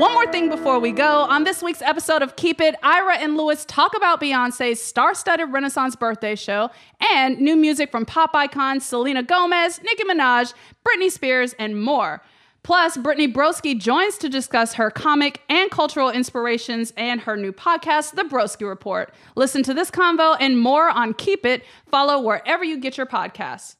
One 0.00 0.14
more 0.14 0.26
thing 0.32 0.48
before 0.48 0.78
we 0.78 0.92
go. 0.92 1.24
On 1.24 1.44
this 1.44 1.62
week's 1.62 1.82
episode 1.82 2.22
of 2.22 2.34
Keep 2.36 2.62
It, 2.62 2.74
Ira 2.82 3.18
and 3.18 3.36
Louis 3.36 3.62
talk 3.66 3.94
about 3.94 4.18
Beyonce's 4.18 4.82
star 4.82 5.14
studded 5.14 5.52
Renaissance 5.52 5.94
birthday 5.94 6.34
show 6.36 6.70
and 7.12 7.38
new 7.38 7.54
music 7.54 7.90
from 7.90 8.06
pop 8.06 8.34
icons 8.34 8.86
Selena 8.86 9.22
Gomez, 9.22 9.78
Nicki 9.82 10.04
Minaj, 10.04 10.54
Britney 10.88 11.10
Spears, 11.10 11.54
and 11.58 11.82
more. 11.82 12.22
Plus, 12.62 12.96
Brittany 12.96 13.32
Broski 13.32 13.78
joins 13.78 14.18
to 14.18 14.28
discuss 14.28 14.74
her 14.74 14.90
comic 14.90 15.40
and 15.48 15.70
cultural 15.70 16.10
inspirations 16.10 16.92
and 16.96 17.22
her 17.22 17.36
new 17.36 17.52
podcast, 17.52 18.16
The 18.16 18.22
Broski 18.24 18.68
Report. 18.68 19.14
Listen 19.34 19.62
to 19.62 19.72
this 19.72 19.90
convo 19.90 20.36
and 20.38 20.60
more 20.60 20.90
on 20.90 21.14
Keep 21.14 21.46
It. 21.46 21.64
Follow 21.90 22.20
wherever 22.20 22.62
you 22.62 22.78
get 22.78 22.96
your 22.96 23.06
podcasts. 23.06 23.76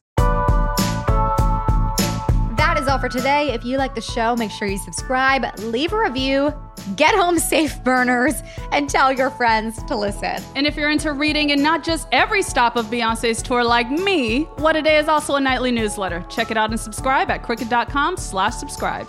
That 2.56 2.78
is 2.78 2.88
all 2.88 2.98
for 2.98 3.08
today. 3.08 3.52
If 3.52 3.64
you 3.64 3.76
like 3.78 3.94
the 3.94 4.00
show, 4.00 4.36
make 4.36 4.50
sure 4.50 4.68
you 4.68 4.78
subscribe, 4.78 5.44
leave 5.58 5.92
a 5.92 5.98
review, 5.98 6.54
get 6.96 7.14
home 7.14 7.38
safe, 7.38 7.82
burners, 7.82 8.42
and 8.72 8.88
tell 8.88 9.12
your 9.12 9.30
friends 9.30 9.82
to 9.84 9.96
listen. 9.96 10.36
And 10.54 10.66
if 10.66 10.76
you're 10.76 10.90
into 10.90 11.12
reading 11.12 11.52
and 11.52 11.62
not 11.62 11.84
just 11.84 12.08
every 12.12 12.42
stop 12.42 12.76
of 12.76 12.86
Beyonce's 12.86 13.42
tour 13.42 13.64
like 13.64 13.90
me, 13.90 14.42
What 14.56 14.76
a 14.76 14.82
Day 14.82 14.98
is 14.98 15.08
also 15.08 15.36
a 15.36 15.40
nightly 15.40 15.70
newsletter. 15.72 16.24
Check 16.28 16.50
it 16.50 16.56
out 16.56 16.70
and 16.70 16.78
subscribe 16.80 17.30
at 17.30 17.42
crooked.com 17.42 18.16
slash 18.16 18.54
subscribe. 18.54 19.08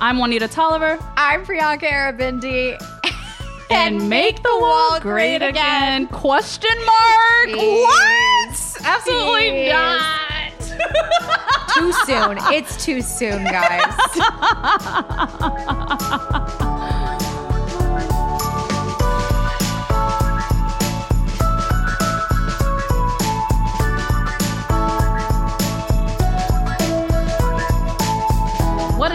I'm 0.00 0.18
Juanita 0.18 0.48
Tolliver. 0.48 0.98
I'm 1.16 1.44
Priyanka 1.44 1.88
Aribindi. 1.90 2.76
And 3.70 4.08
make 4.10 4.42
the 4.42 4.58
wall 4.60 5.00
great 5.00 5.40
again. 5.40 6.06
Question 6.08 6.76
mark? 6.84 7.46
Peace. 7.46 7.82
What? 7.82 8.76
Absolutely 8.84 9.68
not. 9.70 10.60
Too 11.74 11.92
soon. 12.04 12.36
It's 12.52 12.84
too 12.84 13.00
soon, 13.00 13.44
guys. 13.44 13.94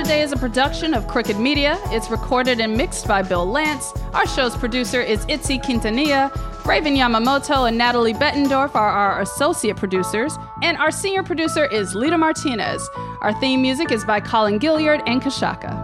What 0.08 0.14
a 0.14 0.20
Day 0.20 0.24
is 0.24 0.32
a 0.32 0.38
production 0.38 0.94
of 0.94 1.06
Crooked 1.06 1.38
Media. 1.38 1.78
It's 1.88 2.10
recorded 2.10 2.62
and 2.62 2.78
mixed 2.78 3.10
by 3.10 3.22
Bill 3.22 3.46
Lancz. 3.46 3.92
Our 4.14 4.26
show's 4.26 4.56
producer 4.56 5.02
is 5.02 5.26
Itzel 5.26 5.62
Quintanilla. 5.62 6.32
Raven 6.66 6.96
Yamamoto 6.96 7.68
and 7.68 7.78
Natalie 7.78 8.14
Bettendorf 8.14 8.74
are 8.74 8.90
our 8.90 9.20
associate 9.20 9.76
producers. 9.76 10.38
And 10.64 10.78
our 10.78 10.92
senior 10.92 11.24
producer 11.24 11.66
is 11.66 11.94
Lita 11.94 12.18
Martinez. 12.18 12.90
Our 13.20 13.38
theme 13.42 13.62
music 13.62 13.92
is 13.92 14.06
by 14.06 14.22
Colin 14.22 14.60
Gilliard 14.60 15.04
and 15.08 15.22
Kashaka. 15.22 15.77